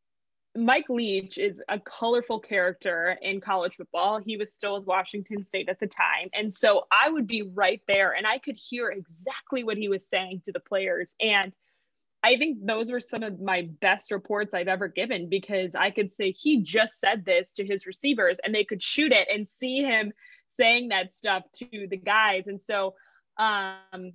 Mike 0.55 0.89
Leach 0.89 1.37
is 1.37 1.61
a 1.69 1.79
colorful 1.79 2.39
character 2.39 3.17
in 3.21 3.39
college 3.39 3.75
football. 3.75 4.19
He 4.19 4.35
was 4.35 4.53
still 4.53 4.77
with 4.77 4.87
Washington 4.87 5.43
State 5.43 5.69
at 5.69 5.79
the 5.79 5.87
time. 5.87 6.29
And 6.33 6.53
so 6.53 6.87
I 6.91 7.09
would 7.09 7.27
be 7.27 7.43
right 7.43 7.81
there 7.87 8.13
and 8.13 8.25
I 8.25 8.39
could 8.39 8.57
hear 8.57 8.89
exactly 8.89 9.63
what 9.63 9.77
he 9.77 9.89
was 9.89 10.07
saying 10.07 10.41
to 10.45 10.51
the 10.51 10.59
players. 10.59 11.15
And 11.21 11.53
I 12.23 12.35
think 12.35 12.65
those 12.65 12.91
were 12.91 12.99
some 12.99 13.23
of 13.23 13.39
my 13.39 13.69
best 13.79 14.11
reports 14.11 14.53
I've 14.53 14.67
ever 14.67 14.87
given 14.87 15.29
because 15.29 15.75
I 15.75 15.91
could 15.91 16.11
say 16.15 16.31
he 16.31 16.61
just 16.61 16.99
said 16.99 17.25
this 17.25 17.53
to 17.53 17.65
his 17.65 17.85
receivers 17.85 18.39
and 18.43 18.53
they 18.53 18.65
could 18.65 18.81
shoot 18.81 19.11
it 19.11 19.27
and 19.31 19.47
see 19.49 19.83
him 19.83 20.11
saying 20.59 20.89
that 20.89 21.15
stuff 21.15 21.43
to 21.55 21.87
the 21.89 21.97
guys. 21.97 22.47
And 22.47 22.61
so 22.61 22.95
um, 23.37 24.13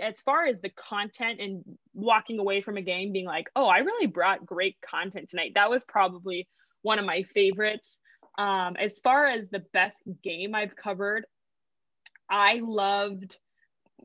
as 0.00 0.20
far 0.20 0.46
as 0.46 0.60
the 0.60 0.70
content 0.70 1.40
and 1.40 1.62
walking 1.94 2.38
away 2.38 2.60
from 2.60 2.76
a 2.76 2.82
game 2.82 3.12
being 3.12 3.26
like, 3.26 3.50
oh, 3.54 3.66
I 3.66 3.78
really 3.78 4.06
brought 4.06 4.46
great 4.46 4.76
content 4.80 5.28
tonight. 5.28 5.52
That 5.54 5.70
was 5.70 5.84
probably 5.84 6.48
one 6.82 6.98
of 6.98 7.04
my 7.04 7.22
favorites. 7.22 7.98
Um, 8.38 8.76
as 8.76 9.00
far 9.00 9.26
as 9.26 9.48
the 9.48 9.64
best 9.72 9.98
game 10.22 10.54
I've 10.54 10.76
covered, 10.76 11.26
I 12.30 12.60
loved 12.62 13.38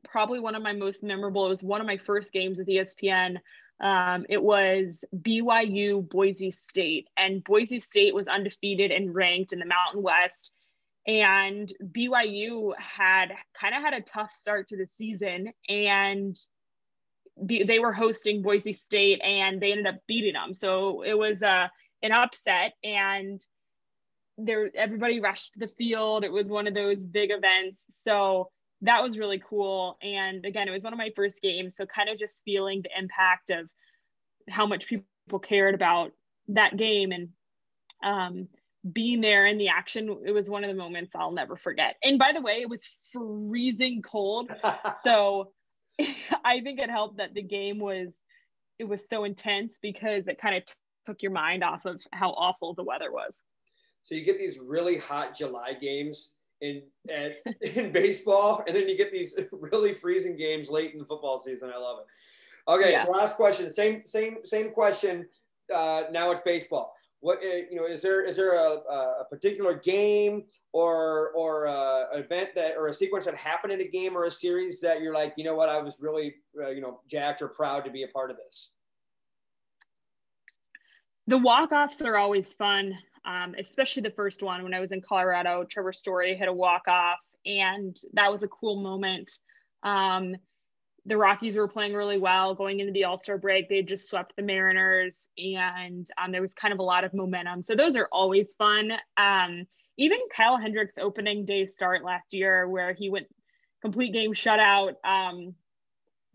probably 0.03 0.39
one 0.39 0.55
of 0.55 0.63
my 0.63 0.73
most 0.73 1.03
memorable. 1.03 1.45
It 1.45 1.49
was 1.49 1.63
one 1.63 1.81
of 1.81 1.87
my 1.87 1.97
first 1.97 2.31
games 2.31 2.59
with 2.59 2.67
ESPN. 2.67 3.37
Um, 3.79 4.25
it 4.29 4.41
was 4.41 5.03
BYU 5.15 6.07
Boise 6.07 6.51
State, 6.51 7.09
and 7.17 7.43
Boise 7.43 7.79
State 7.79 8.15
was 8.15 8.27
undefeated 8.27 8.91
and 8.91 9.13
ranked 9.13 9.53
in 9.53 9.59
the 9.59 9.65
Mountain 9.65 10.01
West 10.01 10.51
and 11.07 11.71
BYU 11.83 12.73
had 12.77 13.35
kind 13.59 13.75
of 13.75 13.81
had 13.81 13.93
a 13.93 14.01
tough 14.01 14.31
start 14.31 14.69
to 14.69 14.77
the 14.77 14.87
season 14.87 15.51
and 15.69 16.35
they 17.37 17.79
were 17.79 17.91
hosting 17.91 18.41
Boise 18.41 18.73
State 18.73 19.21
and 19.21 19.61
they 19.61 19.71
ended 19.71 19.87
up 19.87 19.99
beating 20.07 20.33
them. 20.33 20.53
So 20.53 21.01
it 21.01 21.17
was 21.17 21.41
uh, 21.43 21.67
an 22.01 22.11
upset 22.11 22.73
and 22.83 23.41
there 24.37 24.69
everybody 24.73 25.19
rushed 25.19 25.51
the 25.57 25.67
field. 25.67 26.23
It 26.23 26.31
was 26.31 26.49
one 26.49 26.67
of 26.67 26.73
those 26.73 27.05
big 27.05 27.31
events. 27.31 27.83
So 27.89 28.49
that 28.81 29.03
was 29.03 29.17
really 29.17 29.39
cool. 29.39 29.97
And 30.01 30.45
again, 30.45 30.67
it 30.67 30.71
was 30.71 30.83
one 30.83 30.93
of 30.93 30.99
my 30.99 31.11
first 31.15 31.41
games. 31.41 31.75
So 31.75 31.85
kind 31.85 32.09
of 32.09 32.17
just 32.17 32.41
feeling 32.45 32.81
the 32.81 32.97
impact 32.97 33.49
of 33.49 33.69
how 34.49 34.65
much 34.65 34.87
people 34.87 35.39
cared 35.39 35.75
about 35.75 36.11
that 36.49 36.77
game 36.77 37.11
and 37.11 37.29
um, 38.03 38.47
being 38.91 39.21
there 39.21 39.47
in 39.47 39.57
the 39.57 39.69
action, 39.69 40.17
it 40.25 40.31
was 40.31 40.49
one 40.49 40.63
of 40.63 40.69
the 40.69 40.75
moments 40.75 41.15
I'll 41.15 41.31
never 41.31 41.55
forget. 41.55 41.95
And 42.03 42.19
by 42.19 42.31
the 42.31 42.41
way, 42.41 42.61
it 42.61 42.69
was 42.69 42.83
freezing 43.11 44.01
cold. 44.01 44.51
so 45.03 45.51
I 46.45 46.61
think 46.61 46.79
it 46.79 46.89
helped 46.89 47.17
that 47.17 47.33
the 47.33 47.41
game 47.41 47.79
was 47.79 48.09
it 48.77 48.83
was 48.83 49.07
so 49.07 49.23
intense 49.23 49.79
because 49.81 50.27
it 50.27 50.39
kind 50.39 50.55
of 50.55 50.65
t- 50.65 50.73
took 51.07 51.23
your 51.23 51.31
mind 51.31 51.63
off 51.63 51.85
of 51.85 52.01
how 52.11 52.31
awful 52.31 52.73
the 52.73 52.83
weather 52.83 53.11
was. 53.11 53.41
So 54.03 54.15
you 54.15 54.25
get 54.25 54.37
these 54.37 54.59
really 54.59 54.97
hot 54.97 55.35
July 55.35 55.73
games 55.73 56.33
in 56.61 56.83
in 57.61 57.91
baseball, 57.91 58.63
and 58.67 58.75
then 58.75 58.87
you 58.87 58.97
get 58.97 59.11
these 59.11 59.35
really 59.51 59.93
freezing 59.93 60.37
games 60.37 60.69
late 60.69 60.93
in 60.93 60.99
the 60.99 61.05
football 61.05 61.39
season. 61.39 61.71
I 61.73 61.79
love 61.79 61.99
it. 61.99 62.71
Okay, 62.71 62.91
yeah. 62.91 63.05
last 63.05 63.35
question. 63.35 63.71
Same 63.71 64.03
same 64.03 64.37
same 64.43 64.71
question. 64.71 65.27
Uh, 65.73 66.03
now 66.11 66.29
it's 66.31 66.41
baseball 66.41 66.94
what 67.25 67.39
uh, 67.39 67.55
you 67.71 67.75
know 67.75 67.87
is 67.87 68.03
there 68.03 68.23
is 68.23 68.35
there 68.35 68.53
a, 68.53 68.77
a 69.21 69.25
particular 69.31 69.73
game 69.73 70.43
or 70.73 71.31
or 71.31 71.65
uh, 71.65 72.03
event 72.13 72.49
that 72.53 72.77
or 72.77 72.87
a 72.87 72.93
sequence 72.93 73.25
that 73.25 73.35
happened 73.35 73.73
in 73.73 73.81
a 73.81 73.87
game 73.87 74.15
or 74.15 74.25
a 74.25 74.31
series 74.31 74.79
that 74.81 75.01
you're 75.01 75.13
like 75.13 75.33
you 75.35 75.43
know 75.43 75.55
what 75.55 75.67
I 75.67 75.81
was 75.81 75.97
really 75.99 76.35
uh, 76.61 76.69
you 76.69 76.81
know 76.81 76.99
jacked 77.09 77.41
or 77.41 77.47
proud 77.47 77.83
to 77.85 77.89
be 77.89 78.03
a 78.03 78.07
part 78.09 78.29
of 78.29 78.37
this. 78.37 78.73
The 81.25 81.39
walk 81.39 81.71
offs 81.71 82.03
are 82.03 82.15
always 82.15 82.53
fun, 82.53 82.93
um, 83.25 83.55
especially 83.57 84.03
the 84.03 84.11
first 84.11 84.43
one 84.43 84.61
when 84.61 84.75
I 84.75 84.79
was 84.79 84.91
in 84.91 85.01
Colorado. 85.01 85.63
Trevor 85.63 85.93
Story 85.93 86.35
hit 86.35 86.47
a 86.47 86.53
walk 86.53 86.83
off, 86.87 87.17
and 87.43 87.97
that 88.13 88.31
was 88.31 88.43
a 88.43 88.47
cool 88.47 88.83
moment. 88.83 89.31
Um, 89.81 90.35
the 91.05 91.17
Rockies 91.17 91.55
were 91.55 91.67
playing 91.67 91.93
really 91.93 92.17
well 92.17 92.55
going 92.55 92.79
into 92.79 92.91
the 92.91 93.03
All 93.03 93.17
Star 93.17 93.37
break. 93.37 93.69
They 93.69 93.83
just 93.83 94.09
swept 94.09 94.33
the 94.35 94.43
Mariners, 94.43 95.27
and 95.37 96.07
um, 96.17 96.31
there 96.31 96.41
was 96.41 96.53
kind 96.53 96.73
of 96.73 96.79
a 96.79 96.83
lot 96.83 97.03
of 97.03 97.13
momentum. 97.13 97.61
So 97.61 97.75
those 97.75 97.95
are 97.95 98.09
always 98.11 98.53
fun. 98.55 98.91
Um, 99.17 99.65
even 99.97 100.17
Kyle 100.35 100.57
Hendricks' 100.57 100.97
opening 100.97 101.45
day 101.45 101.67
start 101.67 102.03
last 102.03 102.33
year, 102.33 102.67
where 102.67 102.93
he 102.93 103.09
went 103.09 103.27
complete 103.81 104.13
game 104.13 104.33
shutout, 104.33 104.93
um, 105.03 105.53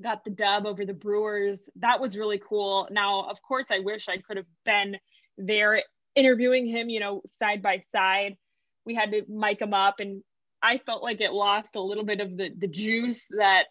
got 0.00 0.24
the 0.24 0.30
dub 0.30 0.66
over 0.66 0.86
the 0.86 0.94
Brewers. 0.94 1.68
That 1.76 2.00
was 2.00 2.16
really 2.16 2.38
cool. 2.38 2.88
Now, 2.92 3.28
of 3.28 3.42
course, 3.42 3.66
I 3.70 3.80
wish 3.80 4.08
I 4.08 4.18
could 4.18 4.36
have 4.36 4.46
been 4.64 4.96
there 5.36 5.82
interviewing 6.14 6.66
him, 6.66 6.88
you 6.88 7.00
know, 7.00 7.22
side 7.40 7.60
by 7.60 7.82
side. 7.92 8.36
We 8.86 8.94
had 8.94 9.10
to 9.10 9.22
mic 9.28 9.60
him 9.60 9.74
up, 9.74 9.98
and 9.98 10.22
I 10.62 10.78
felt 10.78 11.02
like 11.02 11.20
it 11.20 11.32
lost 11.32 11.74
a 11.74 11.82
little 11.82 12.04
bit 12.04 12.20
of 12.20 12.36
the 12.36 12.50
the 12.56 12.68
juice 12.68 13.26
that 13.36 13.70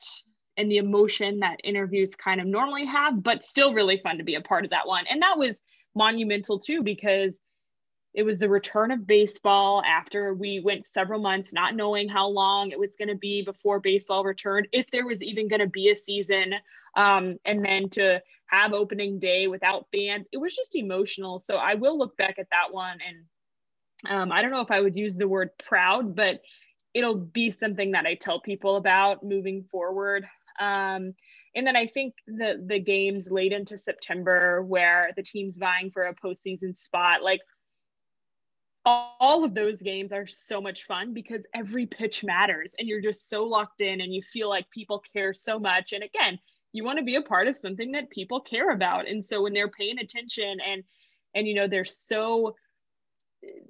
and 0.59 0.69
the 0.69 0.77
emotion 0.77 1.39
that 1.39 1.61
interviews 1.63 2.15
kind 2.15 2.41
of 2.41 2.45
normally 2.45 2.85
have, 2.85 3.23
but 3.23 3.45
still 3.45 3.73
really 3.73 4.01
fun 4.03 4.17
to 4.17 4.25
be 4.25 4.35
a 4.35 4.41
part 4.41 4.65
of 4.65 4.71
that 4.71 4.85
one. 4.85 5.05
And 5.09 5.21
that 5.21 5.37
was 5.37 5.61
monumental 5.95 6.59
too, 6.59 6.83
because 6.83 7.41
it 8.13 8.23
was 8.23 8.39
the 8.39 8.49
return 8.49 8.91
of 8.91 9.07
baseball 9.07 9.81
after 9.85 10.33
we 10.33 10.59
went 10.59 10.85
several 10.85 11.21
months 11.21 11.53
not 11.53 11.75
knowing 11.75 12.09
how 12.09 12.27
long 12.27 12.71
it 12.71 12.79
was 12.79 12.93
going 12.97 13.07
to 13.07 13.15
be 13.15 13.41
before 13.41 13.79
baseball 13.79 14.25
returned, 14.25 14.67
if 14.73 14.91
there 14.91 15.05
was 15.05 15.23
even 15.23 15.47
going 15.47 15.61
to 15.61 15.67
be 15.67 15.91
a 15.91 15.95
season. 15.95 16.55
Um, 16.97 17.37
and 17.45 17.63
then 17.63 17.87
to 17.91 18.21
have 18.47 18.73
opening 18.73 19.17
day 19.19 19.47
without 19.47 19.87
fans, 19.93 20.27
it 20.33 20.39
was 20.39 20.53
just 20.53 20.75
emotional. 20.75 21.39
So 21.39 21.55
I 21.55 21.75
will 21.75 21.97
look 21.97 22.17
back 22.17 22.37
at 22.37 22.49
that 22.51 22.73
one 22.73 22.97
and 23.07 23.25
um, 24.13 24.31
I 24.33 24.41
don't 24.41 24.51
know 24.51 24.61
if 24.61 24.71
I 24.71 24.81
would 24.81 24.97
use 24.97 25.15
the 25.15 25.27
word 25.27 25.51
proud, 25.57 26.17
but 26.17 26.41
it'll 26.93 27.15
be 27.15 27.51
something 27.51 27.91
that 27.91 28.05
I 28.05 28.15
tell 28.15 28.39
people 28.39 28.75
about 28.75 29.23
moving 29.23 29.65
forward. 29.71 30.25
Um, 30.59 31.13
and 31.55 31.65
then 31.65 31.75
I 31.75 31.87
think 31.87 32.13
the 32.27 32.63
the 32.65 32.79
games 32.79 33.31
late 33.31 33.51
into 33.51 33.77
September 33.77 34.61
where 34.61 35.11
the 35.15 35.23
team's 35.23 35.57
vying 35.57 35.89
for 35.89 36.03
a 36.03 36.15
postseason 36.15 36.75
spot, 36.75 37.23
like 37.23 37.41
all 38.85 39.43
of 39.43 39.53
those 39.53 39.77
games 39.77 40.13
are 40.13 40.25
so 40.25 40.61
much 40.61 40.83
fun 40.83 41.13
because 41.13 41.45
every 41.53 41.85
pitch 41.85 42.23
matters 42.23 42.75
and 42.79 42.87
you're 42.87 43.01
just 43.01 43.29
so 43.29 43.43
locked 43.43 43.81
in 43.81 44.01
and 44.01 44.13
you 44.13 44.21
feel 44.21 44.49
like 44.49 44.69
people 44.71 45.03
care 45.13 45.33
so 45.33 45.59
much. 45.59 45.91
And 45.93 46.03
again 46.03 46.39
you 46.71 46.83
want 46.83 46.99
to 46.99 47.05
be 47.05 47.15
a 47.15 47.21
part 47.21 47.47
of 47.47 47.57
something 47.57 47.93
that 47.93 48.09
people 48.09 48.41
care 48.41 48.71
about. 48.71 49.07
And 49.07 49.23
so 49.23 49.41
when 49.41 49.53
they're 49.53 49.69
paying 49.69 49.99
attention 49.99 50.59
and 50.65 50.83
and 51.35 51.47
you 51.47 51.53
know 51.53 51.67
they're 51.67 51.85
so 51.85 52.55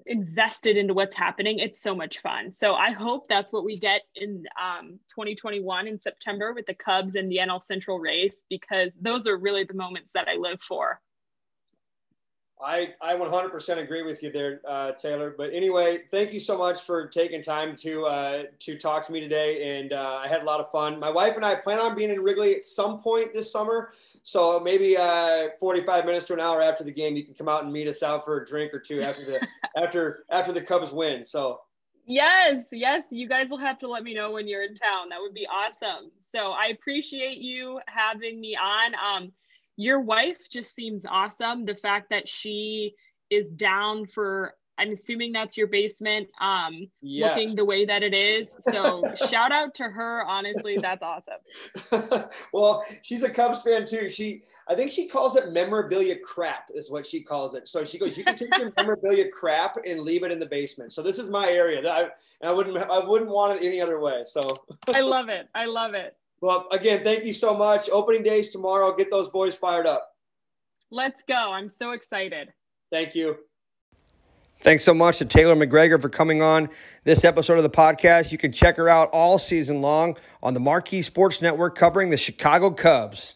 invested 0.06 0.78
into 0.78 0.94
what's 0.94 1.16
happening 1.16 1.60
it's 1.60 1.80
so 1.80 1.94
much 1.94 2.20
fun. 2.20 2.52
So 2.52 2.74
i 2.74 2.92
hope 2.92 3.28
that's 3.28 3.54
what 3.54 3.64
we 3.64 3.78
get 3.78 4.02
in 4.16 4.46
um, 4.60 5.00
2021 5.10 5.88
in 5.88 6.00
september 6.00 6.54
with 6.54 6.66
the 6.66 6.74
cubs 6.74 7.16
and 7.16 7.32
the 7.32 7.38
nl 7.38 7.62
central 7.62 8.00
race 8.00 8.44
because 8.50 8.90
those 9.00 9.28
are 9.28 9.38
really 9.38 9.64
the 9.64 9.76
moments 9.76 10.12
that 10.14 10.28
i 10.28 10.36
live 10.36 10.62
for 10.62 11.00
I, 12.62 12.94
I 13.00 13.14
100% 13.16 13.78
agree 13.78 14.02
with 14.02 14.22
you 14.22 14.32
there, 14.32 14.60
uh, 14.68 14.92
Taylor. 14.92 15.34
But 15.38 15.54
anyway, 15.54 16.02
thank 16.12 16.34
you 16.34 16.42
so 16.42 16.58
much 16.58 16.82
for 16.82 17.08
taking 17.08 17.42
time 17.42 17.78
to 17.78 18.06
uh, 18.06 18.44
to 18.60 18.78
talk 18.78 19.06
to 19.08 19.14
me 19.14 19.22
today, 19.22 19.80
and 19.80 19.94
uh, 19.94 20.20
I 20.22 20.28
had 20.28 20.42
a 20.42 20.46
lot 20.46 20.60
of 20.60 20.70
fun. 20.70 21.00
My 21.00 21.10
wife 21.10 21.38
and 21.38 21.46
I 21.46 21.56
plan 21.56 21.80
on 21.80 21.96
being 21.96 22.10
in 22.10 22.22
Wrigley 22.22 22.56
at 22.56 22.66
some 22.66 23.00
point 23.00 23.32
this 23.34 23.50
summer, 23.50 23.94
so 24.24 24.60
maybe 24.60 24.98
uh, 24.98 25.50
45 25.60 26.06
minutes 26.06 26.26
to 26.28 26.34
an 26.34 26.42
hour 26.42 26.62
after 26.62 26.84
the 26.84 26.92
game, 26.92 27.16
you 27.16 27.24
can 27.24 27.34
come 27.34 27.48
out 27.48 27.64
and 27.64 27.72
meet 27.72 27.88
us 27.88 28.04
out 28.04 28.26
for 28.26 28.42
a 28.42 28.46
drink 28.46 28.74
or 28.74 28.80
two 28.80 29.02
after 29.02 29.26
the 29.26 29.48
after 29.82 30.26
after 30.30 30.52
the 30.52 30.62
Cubs 30.62 30.92
win. 30.92 31.24
So 31.24 31.62
yes, 32.06 32.66
yes, 32.74 33.06
you 33.10 33.30
guys 33.30 33.50
will 33.50 33.58
have 33.58 33.80
to 33.80 33.88
let 33.88 34.04
me 34.04 34.14
know 34.14 34.32
when 34.32 34.50
you're 34.50 34.64
in 34.64 34.76
town. 34.76 35.10
That 35.10 35.22
would 35.22 35.34
be 35.34 35.48
awesome. 35.48 36.12
So 36.20 36.52
I 36.52 36.66
appreciate 36.68 37.38
you 37.38 37.80
having 37.88 38.42
me 38.42 38.58
on. 38.58 38.96
Um, 38.96 39.32
your 39.80 40.02
wife 40.02 40.50
just 40.50 40.76
seems 40.76 41.06
awesome. 41.06 41.64
The 41.64 41.74
fact 41.74 42.10
that 42.10 42.28
she 42.28 42.96
is 43.30 43.50
down 43.50 44.06
for 44.08 44.54
I'm 44.78 44.92
assuming 44.92 45.34
that's 45.34 45.58
your 45.58 45.68
basement 45.68 46.28
um 46.42 46.88
yes. 47.02 47.36
looking 47.36 47.56
the 47.56 47.64
way 47.64 47.86
that 47.86 48.04
it 48.04 48.14
is. 48.14 48.60
So 48.62 49.02
shout 49.30 49.54
out 49.54 49.74
to 49.76 49.86
her. 49.86 50.24
Honestly, 50.28 50.78
that's 50.78 51.02
awesome. 51.02 52.30
well, 52.54 52.84
she's 53.04 53.24
a 53.24 53.30
Cubs 53.30 53.62
fan 53.62 53.86
too. 53.86 54.10
She 54.10 54.42
I 54.68 54.76
think 54.76 54.92
she 54.92 55.08
calls 55.08 55.38
it 55.38 55.54
memorabilia 55.54 56.18
crap 56.20 56.68
is 56.76 56.92
what 56.92 57.08
she 57.08 57.22
calls 57.22 57.56
it. 57.56 57.70
So 57.70 57.86
she 57.86 57.98
goes, 57.98 58.18
you 58.18 58.26
can 58.26 58.36
take 58.36 58.58
your 58.58 58.74
memorabilia 58.78 59.30
crap 59.30 59.78
and 59.86 60.02
leave 60.02 60.24
it 60.24 60.32
in 60.34 60.40
the 60.40 60.46
basement. 60.46 60.92
So 60.92 61.02
this 61.02 61.18
is 61.20 61.30
my 61.30 61.50
area. 61.50 61.82
That 61.82 62.12
I, 62.44 62.48
I 62.50 62.52
wouldn't 62.52 62.78
I 62.78 63.00
wouldn't 63.00 63.32
want 63.32 63.62
it 63.62 63.66
any 63.66 63.80
other 63.80 64.02
way. 64.02 64.24
So 64.26 64.42
I 64.94 65.00
love 65.00 65.30
it. 65.30 65.48
I 65.56 65.68
love 65.68 65.94
it. 65.94 66.18
Well, 66.42 66.68
again, 66.72 67.04
thank 67.04 67.26
you 67.26 67.34
so 67.34 67.56
much. 67.56 67.90
Opening 67.90 68.24
days 68.24 68.50
tomorrow. 68.52 68.96
Get 68.96 69.12
those 69.12 69.30
boys 69.30 69.56
fired 69.56 69.86
up. 69.86 70.10
Let's 70.92 71.24
go. 71.24 71.52
I'm 71.52 71.70
so 71.70 71.92
excited. 71.92 72.50
Thank 72.92 73.14
you. 73.16 73.38
Thanks 74.62 74.84
so 74.84 74.94
much 74.94 75.20
to 75.20 75.26
Taylor 75.26 75.56
McGregor 75.56 76.02
for 76.02 76.10
coming 76.10 76.42
on 76.42 76.70
this 77.06 77.24
episode 77.24 77.58
of 77.58 77.64
the 77.64 77.70
podcast. 77.70 78.32
You 78.32 78.38
can 78.38 78.52
check 78.52 78.76
her 78.76 78.90
out 78.90 79.10
all 79.12 79.38
season 79.38 79.82
long 79.82 80.18
on 80.44 80.54
the 80.54 80.60
Marquee 80.60 81.02
Sports 81.02 81.42
Network 81.42 81.76
covering 81.76 82.10
the 82.10 82.18
Chicago 82.18 82.72
Cubs. 82.72 83.36